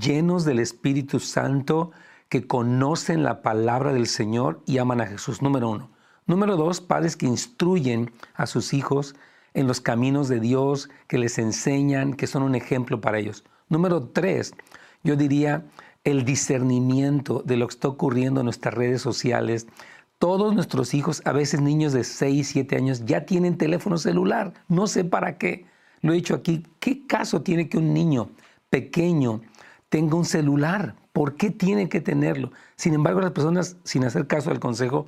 llenos 0.00 0.46
del 0.46 0.60
Espíritu 0.60 1.20
Santo 1.20 1.90
que 2.30 2.46
conocen 2.46 3.22
la 3.22 3.42
palabra 3.42 3.92
del 3.92 4.06
Señor 4.06 4.62
y 4.64 4.78
aman 4.78 5.02
a 5.02 5.06
Jesús. 5.06 5.42
Número 5.42 5.68
uno. 5.68 5.90
Número 6.28 6.56
dos, 6.56 6.80
padres 6.82 7.16
que 7.16 7.26
instruyen 7.26 8.12
a 8.34 8.46
sus 8.46 8.74
hijos 8.74 9.16
en 9.54 9.66
los 9.66 9.80
caminos 9.80 10.28
de 10.28 10.40
Dios, 10.40 10.90
que 11.08 11.18
les 11.18 11.38
enseñan, 11.38 12.12
que 12.12 12.26
son 12.26 12.42
un 12.42 12.54
ejemplo 12.54 13.00
para 13.00 13.18
ellos. 13.18 13.44
Número 13.70 14.02
tres, 14.04 14.52
yo 15.02 15.16
diría 15.16 15.64
el 16.04 16.26
discernimiento 16.26 17.42
de 17.44 17.56
lo 17.56 17.66
que 17.66 17.72
está 17.72 17.88
ocurriendo 17.88 18.40
en 18.40 18.44
nuestras 18.44 18.74
redes 18.74 19.00
sociales. 19.00 19.66
Todos 20.18 20.54
nuestros 20.54 20.92
hijos, 20.92 21.22
a 21.24 21.32
veces 21.32 21.62
niños 21.62 21.94
de 21.94 22.04
6, 22.04 22.46
7 22.46 22.76
años, 22.76 23.06
ya 23.06 23.24
tienen 23.24 23.56
teléfono 23.56 23.96
celular. 23.96 24.52
No 24.68 24.86
sé 24.86 25.04
para 25.04 25.38
qué 25.38 25.64
lo 26.02 26.12
he 26.12 26.16
dicho 26.16 26.34
aquí, 26.34 26.64
¿qué 26.78 27.06
caso 27.06 27.40
tiene 27.40 27.70
que 27.70 27.78
un 27.78 27.94
niño 27.94 28.28
pequeño 28.68 29.40
tenga 29.88 30.16
un 30.16 30.26
celular? 30.26 30.94
¿Por 31.12 31.36
qué 31.36 31.50
tiene 31.50 31.88
que 31.88 32.02
tenerlo? 32.02 32.52
Sin 32.76 32.92
embargo, 32.92 33.22
las 33.22 33.32
personas, 33.32 33.78
sin 33.82 34.04
hacer 34.04 34.26
caso 34.26 34.50
al 34.50 34.60
consejo, 34.60 35.06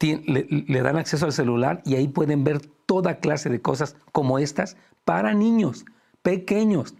le, 0.00 0.82
dan 0.82 0.96
acceso 0.96 1.26
al 1.26 1.32
celular 1.32 1.82
y 1.84 1.94
ahí 1.94 2.08
pueden 2.08 2.44
ver 2.44 2.60
toda 2.86 3.18
clase 3.18 3.50
de 3.50 3.60
cosas 3.60 3.96
como 4.12 4.38
estas 4.38 4.76
para 5.04 5.34
niños 5.34 5.84
pequeños. 6.22 6.94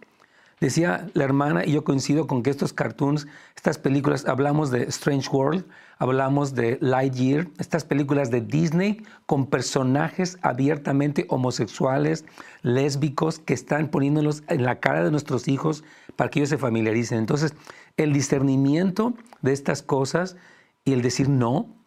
Decía 0.61 1.09
la 1.15 1.25
hermana, 1.25 1.65
y 1.65 1.73
yo 1.73 1.85
coincido 1.85 2.27
con 2.27 2.43
que 2.43 2.51
estos 2.51 2.75
cartoons, 2.75 3.27
estas 3.57 3.79
películas, 3.79 4.27
hablamos 4.27 4.71
de 4.71 4.83
Strange 4.85 5.31
World, 5.31 5.65
hablamos 5.97 6.55
de 6.55 6.77
Lightyear, 6.83 7.49
estas 7.59 7.85
películas 7.85 8.31
de 8.31 8.43
Disney 8.43 9.03
con 9.25 9.47
personajes 9.47 10.39
abiertamente 10.43 11.25
homosexuales, 11.31 12.27
lésbicos, 12.61 13.39
que 13.39 13.55
están 13.55 13.89
poniéndolos 13.89 14.43
en 14.49 14.65
la 14.65 14.81
cara 14.81 15.03
de 15.03 15.11
nuestros 15.11 15.49
hijos 15.49 15.83
para 16.17 16.29
que 16.29 16.41
ellos 16.41 16.51
se 16.51 16.59
familiaricen. 16.59 17.17
Entonces, 17.17 17.55
el 17.97 18.13
discernimiento 18.13 19.15
de 19.41 19.55
estas 19.55 19.83
cosas 19.83 20.37
y 20.85 20.93
el 20.93 21.01
decir 21.01 21.31
no, 21.31 21.80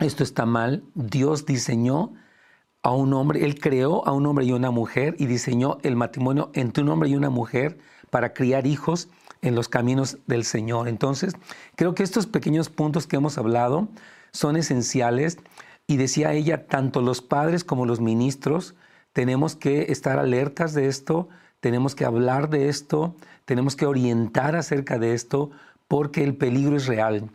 esto 0.00 0.22
está 0.22 0.44
mal, 0.44 0.84
Dios 0.94 1.46
diseñó 1.46 2.12
a 2.82 2.90
un 2.90 3.14
hombre, 3.14 3.44
Él 3.44 3.58
creó 3.58 4.06
a 4.06 4.12
un 4.12 4.26
hombre 4.26 4.44
y 4.44 4.52
una 4.52 4.70
mujer 4.70 5.16
y 5.18 5.26
diseñó 5.26 5.78
el 5.82 5.96
matrimonio 5.96 6.50
entre 6.54 6.84
un 6.84 6.90
hombre 6.90 7.08
y 7.08 7.16
una 7.16 7.30
mujer 7.30 7.78
para 8.10 8.32
criar 8.32 8.66
hijos 8.66 9.08
en 9.42 9.54
los 9.54 9.68
caminos 9.68 10.18
del 10.26 10.44
Señor. 10.44 10.88
Entonces, 10.88 11.34
creo 11.76 11.94
que 11.94 12.02
estos 12.02 12.26
pequeños 12.26 12.68
puntos 12.68 13.06
que 13.06 13.16
hemos 13.16 13.38
hablado 13.38 13.88
son 14.32 14.56
esenciales 14.56 15.38
y 15.86 15.96
decía 15.96 16.32
ella, 16.32 16.66
tanto 16.66 17.00
los 17.00 17.22
padres 17.22 17.64
como 17.64 17.86
los 17.86 18.00
ministros 18.00 18.74
tenemos 19.12 19.56
que 19.56 19.90
estar 19.90 20.18
alertas 20.18 20.74
de 20.74 20.88
esto, 20.88 21.28
tenemos 21.60 21.94
que 21.94 22.04
hablar 22.04 22.50
de 22.50 22.68
esto, 22.68 23.16
tenemos 23.46 23.76
que 23.76 23.86
orientar 23.86 24.56
acerca 24.56 24.98
de 24.98 25.14
esto 25.14 25.50
porque 25.88 26.22
el 26.22 26.36
peligro 26.36 26.76
es 26.76 26.86
real. 26.86 27.30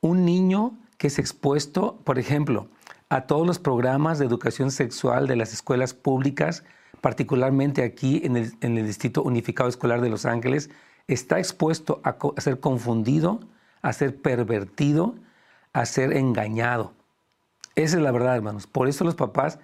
Un 0.00 0.24
niño 0.24 0.72
que 1.00 1.06
es 1.06 1.18
expuesto, 1.18 1.96
por 2.04 2.18
ejemplo, 2.18 2.68
a 3.08 3.22
todos 3.22 3.46
los 3.46 3.58
programas 3.58 4.18
de 4.18 4.26
educación 4.26 4.70
sexual 4.70 5.26
de 5.26 5.34
las 5.34 5.54
escuelas 5.54 5.94
públicas, 5.94 6.62
particularmente 7.00 7.82
aquí 7.82 8.20
en 8.22 8.36
el, 8.36 8.86
Distrito 8.86 9.22
Unificado 9.22 9.70
Escolar 9.70 10.02
de 10.02 10.10
Los 10.10 10.26
Ángeles, 10.26 10.68
está 11.08 11.38
expuesto 11.38 12.02
a, 12.04 12.18
ser 12.38 12.60
confundido, 12.60 13.40
a 13.80 13.94
ser 13.94 14.20
pervertido, 14.20 15.14
a 15.72 15.86
ser 15.86 16.12
engañado. 16.12 16.92
Esa 17.76 17.96
es 17.96 18.02
la 18.02 18.12
verdad, 18.12 18.36
hermanos. 18.36 18.66
Por 18.66 18.86
eso 18.86 19.02
los 19.02 19.14
papás 19.14 19.58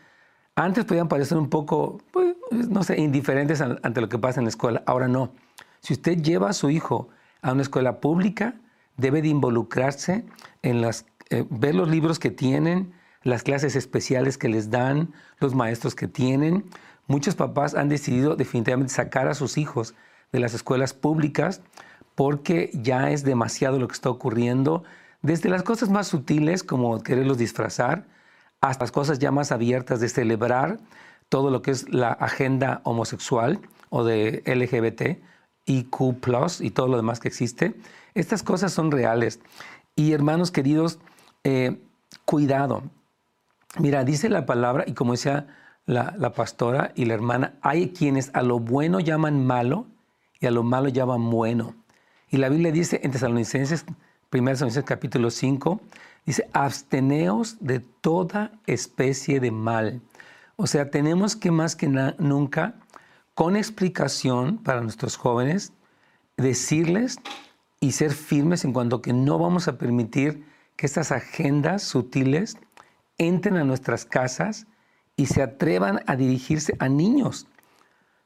antes 0.55 0.87
podían 0.87 1.09
parecer 1.09 1.37
un 1.37 1.51
poco, 1.51 2.01
pues, 2.13 2.35
no 2.51 2.83
sé, 2.83 2.99
indiferentes 2.99 3.61
ante 3.61 4.01
lo 4.01 4.09
que 4.09 4.17
pasa 4.17 4.41
en 4.41 4.47
la 4.47 4.51
escuela. 4.51 4.83
Ahora 4.87 5.07
no. 5.07 5.33
Si 5.81 5.93
usted 5.93 6.17
lleva 6.17 6.49
a 6.49 6.55
su 6.55 6.71
hijo 6.71 7.11
a 7.43 7.53
una 7.53 7.61
escuela 7.61 8.01
pública, 8.01 8.55
debe 8.97 9.21
de 9.21 9.29
involucrarse 9.29 10.25
en 10.63 10.81
las, 10.81 11.05
eh, 11.31 11.45
ver 11.51 11.75
los 11.75 11.89
libros 11.89 12.19
que 12.19 12.31
tienen, 12.31 12.93
las 13.23 13.43
clases 13.43 13.77
especiales 13.77 14.39
que 14.39 14.49
les 14.49 14.71
dan, 14.71 15.13
los 15.39 15.55
maestros 15.55 15.95
que 15.95 16.09
tienen, 16.09 16.65
muchos 17.07 17.35
papás 17.35 17.75
han 17.75 17.89
decidido 17.89 18.37
definitivamente 18.37 18.93
sacar 18.93 19.29
a 19.29 19.35
sus 19.35 19.59
hijos 19.59 19.95
de 20.33 20.41
las 20.41 20.55
escuelas 20.55 20.95
públicas 20.95 21.61
porque 22.15 22.71
ya 22.73 23.11
es 23.11 23.25
demasiado 23.25 23.79
lo 23.79 23.89
que 23.89 23.95
está 23.95 24.11
ocurriendo, 24.11 24.85
desde 25.23 25.49
las 25.49 25.63
cosas 25.63 25.91
más 25.91 26.09
sutiles 26.09 26.63
como 26.63 27.03
quererlos 27.03 27.39
disfrazar, 27.39 28.07
hasta 28.61 28.85
las 28.85 28.93
cosas 28.93 29.19
ya 29.19 29.31
más 29.31 29.53
abiertas 29.53 30.01
de 30.01 30.09
celebrar 30.09 30.79
todo 31.29 31.51
lo 31.51 31.63
que 31.63 31.73
es 31.73 31.89
la 31.93 32.13
agenda 32.13 32.81
homosexual 32.85 33.61
o 33.91 34.05
de 34.05 34.43
LGBT 34.47 35.23
IQ 35.67 35.97
y 36.61 36.71
todo 36.71 36.89
lo 36.89 36.97
demás 36.97 37.21
que 37.21 37.29
existe. 37.29 37.75
Estas 38.15 38.43
cosas 38.43 38.73
son 38.73 38.91
reales. 38.91 39.41
Y 39.95 40.13
hermanos 40.13 40.51
queridos, 40.51 40.99
eh, 41.49 41.79
cuidado. 42.25 42.83
Mira, 43.79 44.03
dice 44.03 44.29
la 44.29 44.47
palabra, 44.47 44.83
y 44.85 44.95
como 44.95 45.13
decía 45.13 45.47
la, 45.85 46.33
pastora 46.33 46.91
y 46.97 47.05
la 47.05 47.15
hermana, 47.15 47.55
hay 47.61 47.91
quienes 47.91 48.33
a 48.35 48.43
lo 48.43 48.59
bueno 48.59 48.99
llaman 48.99 49.47
malo 49.47 49.87
y 50.41 50.47
a 50.47 50.51
lo 50.51 50.65
malo 50.65 50.89
llaman 50.89 51.31
bueno. 51.31 51.77
Y 52.31 52.39
la 52.39 52.49
Biblia 52.49 52.73
dice 52.73 52.99
en 53.05 53.13
Tesalonicenses, 53.13 53.85
1 53.87 53.97
Tesalonicenses 54.31 54.83
capítulo 54.83 55.31
5, 55.31 55.81
dice, 56.25 56.51
absteneos 56.53 57.59
de 57.61 57.79
toda 57.79 58.51
especie 58.67 59.39
de 59.39 59.53
mal. 59.53 60.01
O 60.57 60.67
sea, 60.67 60.91
tenemos 60.91 61.37
que 61.37 61.53
más 61.53 61.77
que 61.77 61.87
nunca, 62.19 62.75
con 63.35 63.55
explicación 63.55 64.59
para 64.59 64.81
nuestros 64.81 65.17
jóvenes, 65.17 65.73
decirles 66.37 67.19
y 67.79 67.93
ser 67.93 68.11
firmes 68.11 68.65
en 68.65 68.73
cuanto 68.73 69.01
que 69.01 69.13
no 69.13 69.39
vamos 69.39 69.69
a 69.69 69.79
permitir 69.79 70.56
que 70.77 70.87
estas 70.87 71.13
agendas 71.13 71.83
sutiles 71.83 72.59
entren 73.19 73.57
a 73.57 73.65
nuestras 73.65 74.05
casas 74.05 74.67
y 75.17 75.27
se 75.27 75.43
atrevan 75.43 76.03
a 76.07 76.17
dirigirse 76.17 76.75
a 76.79 76.89
niños. 76.89 77.47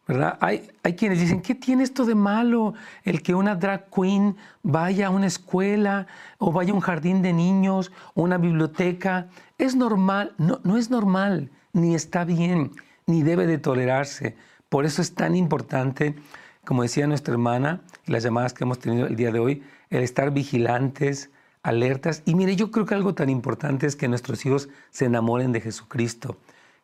¿verdad? 0.06 0.38
Hay, 0.40 0.68
hay 0.82 0.96
quienes 0.96 1.20
dicen, 1.20 1.40
¿qué 1.40 1.54
tiene 1.54 1.84
esto 1.84 2.04
de 2.04 2.16
malo 2.16 2.74
el 3.04 3.22
que 3.22 3.32
una 3.32 3.54
drag 3.54 3.88
queen 3.90 4.36
vaya 4.62 5.06
a 5.06 5.10
una 5.10 5.28
escuela 5.28 6.08
o 6.38 6.50
vaya 6.50 6.72
a 6.72 6.74
un 6.74 6.80
jardín 6.80 7.22
de 7.22 7.32
niños 7.32 7.92
o 8.14 8.22
una 8.22 8.36
biblioteca? 8.36 9.28
Es 9.56 9.76
normal, 9.76 10.34
no, 10.36 10.60
no 10.64 10.76
es 10.76 10.90
normal, 10.90 11.50
ni 11.72 11.94
está 11.94 12.24
bien, 12.24 12.72
ni 13.06 13.22
debe 13.22 13.46
de 13.46 13.58
tolerarse. 13.58 14.36
Por 14.68 14.84
eso 14.84 15.00
es 15.00 15.14
tan 15.14 15.36
importante, 15.36 16.16
como 16.64 16.82
decía 16.82 17.06
nuestra 17.06 17.32
hermana, 17.32 17.82
las 18.06 18.24
llamadas 18.24 18.52
que 18.52 18.64
hemos 18.64 18.80
tenido 18.80 19.06
el 19.06 19.14
día 19.14 19.30
de 19.30 19.38
hoy, 19.38 19.62
el 19.90 20.02
estar 20.02 20.32
vigilantes, 20.32 21.30
alertas. 21.62 22.22
Y 22.24 22.34
mire, 22.34 22.56
yo 22.56 22.70
creo 22.70 22.86
que 22.86 22.94
algo 22.94 23.14
tan 23.14 23.28
importante 23.28 23.86
es 23.86 23.96
que 23.96 24.08
nuestros 24.08 24.44
hijos 24.46 24.68
se 24.90 25.06
enamoren 25.06 25.52
de 25.52 25.60
Jesucristo. 25.60 26.36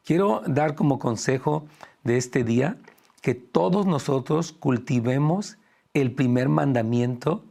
Quiero 0.05 0.43
dar 0.47 0.75
como 0.75 0.99
consejo 0.99 1.67
de 2.05 2.17
este 2.17 2.45
día 2.45 2.77
que 3.23 3.35
todos 3.35 3.87
nosotros 3.87 4.53
cultivemos 4.53 5.59
el 5.95 6.13
primer 6.13 6.49
mandamiento, 6.49 7.45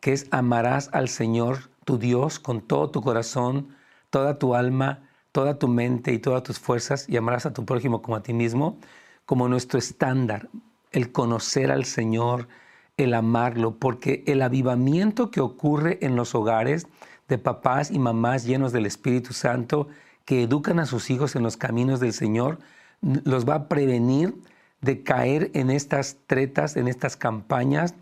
que 0.00 0.12
es 0.12 0.28
amarás 0.30 0.90
al 0.92 1.08
Señor 1.08 1.70
tu 1.84 1.98
Dios 1.98 2.38
con 2.38 2.60
todo 2.60 2.90
tu 2.90 3.00
corazón, 3.00 3.74
toda 4.10 4.38
tu 4.38 4.54
alma, 4.54 5.08
toda 5.32 5.58
tu 5.58 5.68
mente 5.68 6.12
y 6.12 6.18
todas 6.18 6.42
tus 6.42 6.58
fuerzas 6.58 7.08
y 7.08 7.16
amarás 7.16 7.46
a 7.46 7.52
tu 7.52 7.64
prójimo 7.64 8.02
como 8.02 8.16
a 8.16 8.22
ti 8.22 8.32
mismo, 8.32 8.78
como 9.24 9.48
nuestro 9.48 9.78
estándar, 9.78 10.48
el 10.92 11.12
conocer 11.12 11.70
al 11.70 11.84
Señor, 11.84 12.48
el 12.96 13.14
amarlo, 13.14 13.76
porque 13.78 14.24
el 14.26 14.42
avivamiento 14.42 15.30
que 15.30 15.40
ocurre 15.40 15.98
en 16.00 16.16
los 16.16 16.34
hogares 16.34 16.86
de 17.28 17.38
papás 17.38 17.90
y 17.90 17.98
mamás 17.98 18.44
llenos 18.44 18.72
del 18.72 18.86
Espíritu 18.86 19.32
Santo, 19.32 19.88
que 20.24 20.42
educan 20.42 20.78
a 20.78 20.86
sus 20.86 21.10
hijos 21.10 21.36
en 21.36 21.42
los 21.42 21.56
caminos 21.56 22.00
del 22.00 22.12
Señor, 22.12 22.58
los 23.00 23.48
va 23.48 23.54
a 23.54 23.68
prevenir 23.68 24.34
de 24.80 25.02
caer 25.02 25.50
en 25.54 25.70
estas 25.70 26.16
tretas, 26.26 26.76
en 26.76 26.88
estas 26.88 27.16
campañas 27.16 27.94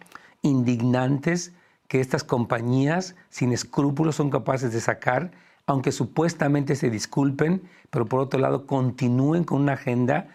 indignantes 0.43 1.53
que 1.89 2.01
estas 2.01 2.25
compañías 2.25 3.15
sin 3.31 3.53
escrúpulos 3.53 4.17
son 4.17 4.31
capaces 4.31 4.73
de 4.73 4.81
sacar, 4.81 5.33
aunque 5.67 5.93
supuestamente 5.93 6.77
se 6.77 6.91
disculpen, 6.91 7.63
pero 7.91 8.07
por 8.07 8.21
otro 8.21 8.41
lado 8.41 8.67
continúen 8.67 9.45
con 9.45 9.63
una 9.63 9.75
agenda 9.75 10.29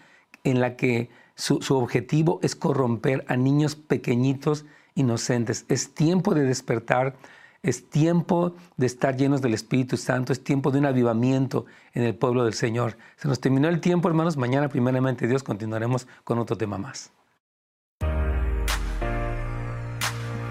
en 0.44 0.60
la 0.60 0.76
que 0.76 1.10
su, 1.40 1.76
objetivo 1.76 2.38
es 2.42 2.54
corromper 2.54 3.24
a 3.26 3.36
niños 3.36 3.74
pequeñitos 3.74 4.66
inocentes. 4.94 5.64
Es 5.68 5.94
tiempo 5.94 6.34
de 6.34 6.44
despertar, 6.44 7.14
es 7.62 7.88
tiempo 7.88 8.54
de 8.76 8.86
estar 8.86 9.16
llenos 9.16 9.40
del 9.40 9.54
Espíritu 9.54 9.96
Santo, 9.96 10.34
es 10.34 10.44
tiempo 10.44 10.70
de 10.70 10.80
un 10.80 10.86
avivamiento 10.86 11.64
en 11.94 12.02
el 12.02 12.14
pueblo 12.14 12.44
del 12.44 12.52
Señor. 12.52 12.98
Se 13.16 13.26
nos 13.26 13.40
terminó 13.40 13.68
el 13.68 13.80
tiempo, 13.80 14.08
hermanos. 14.08 14.36
Mañana, 14.36 14.68
primeramente 14.68 15.26
Dios, 15.26 15.42
continuaremos 15.42 16.06
con 16.24 16.38
otro 16.38 16.56
tema 16.56 16.76
más. 16.76 17.10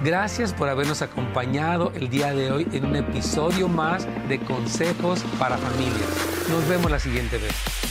Gracias 0.03 0.53
por 0.53 0.69
habernos 0.69 1.01
acompañado 1.01 1.91
el 1.93 2.09
día 2.09 2.33
de 2.33 2.51
hoy 2.51 2.67
en 2.71 2.85
un 2.85 2.95
episodio 2.95 3.67
más 3.67 4.07
de 4.27 4.39
Consejos 4.39 5.23
para 5.37 5.57
Familias. 5.57 6.47
Nos 6.49 6.67
vemos 6.67 6.89
la 6.89 6.99
siguiente 6.99 7.37
vez. 7.37 7.88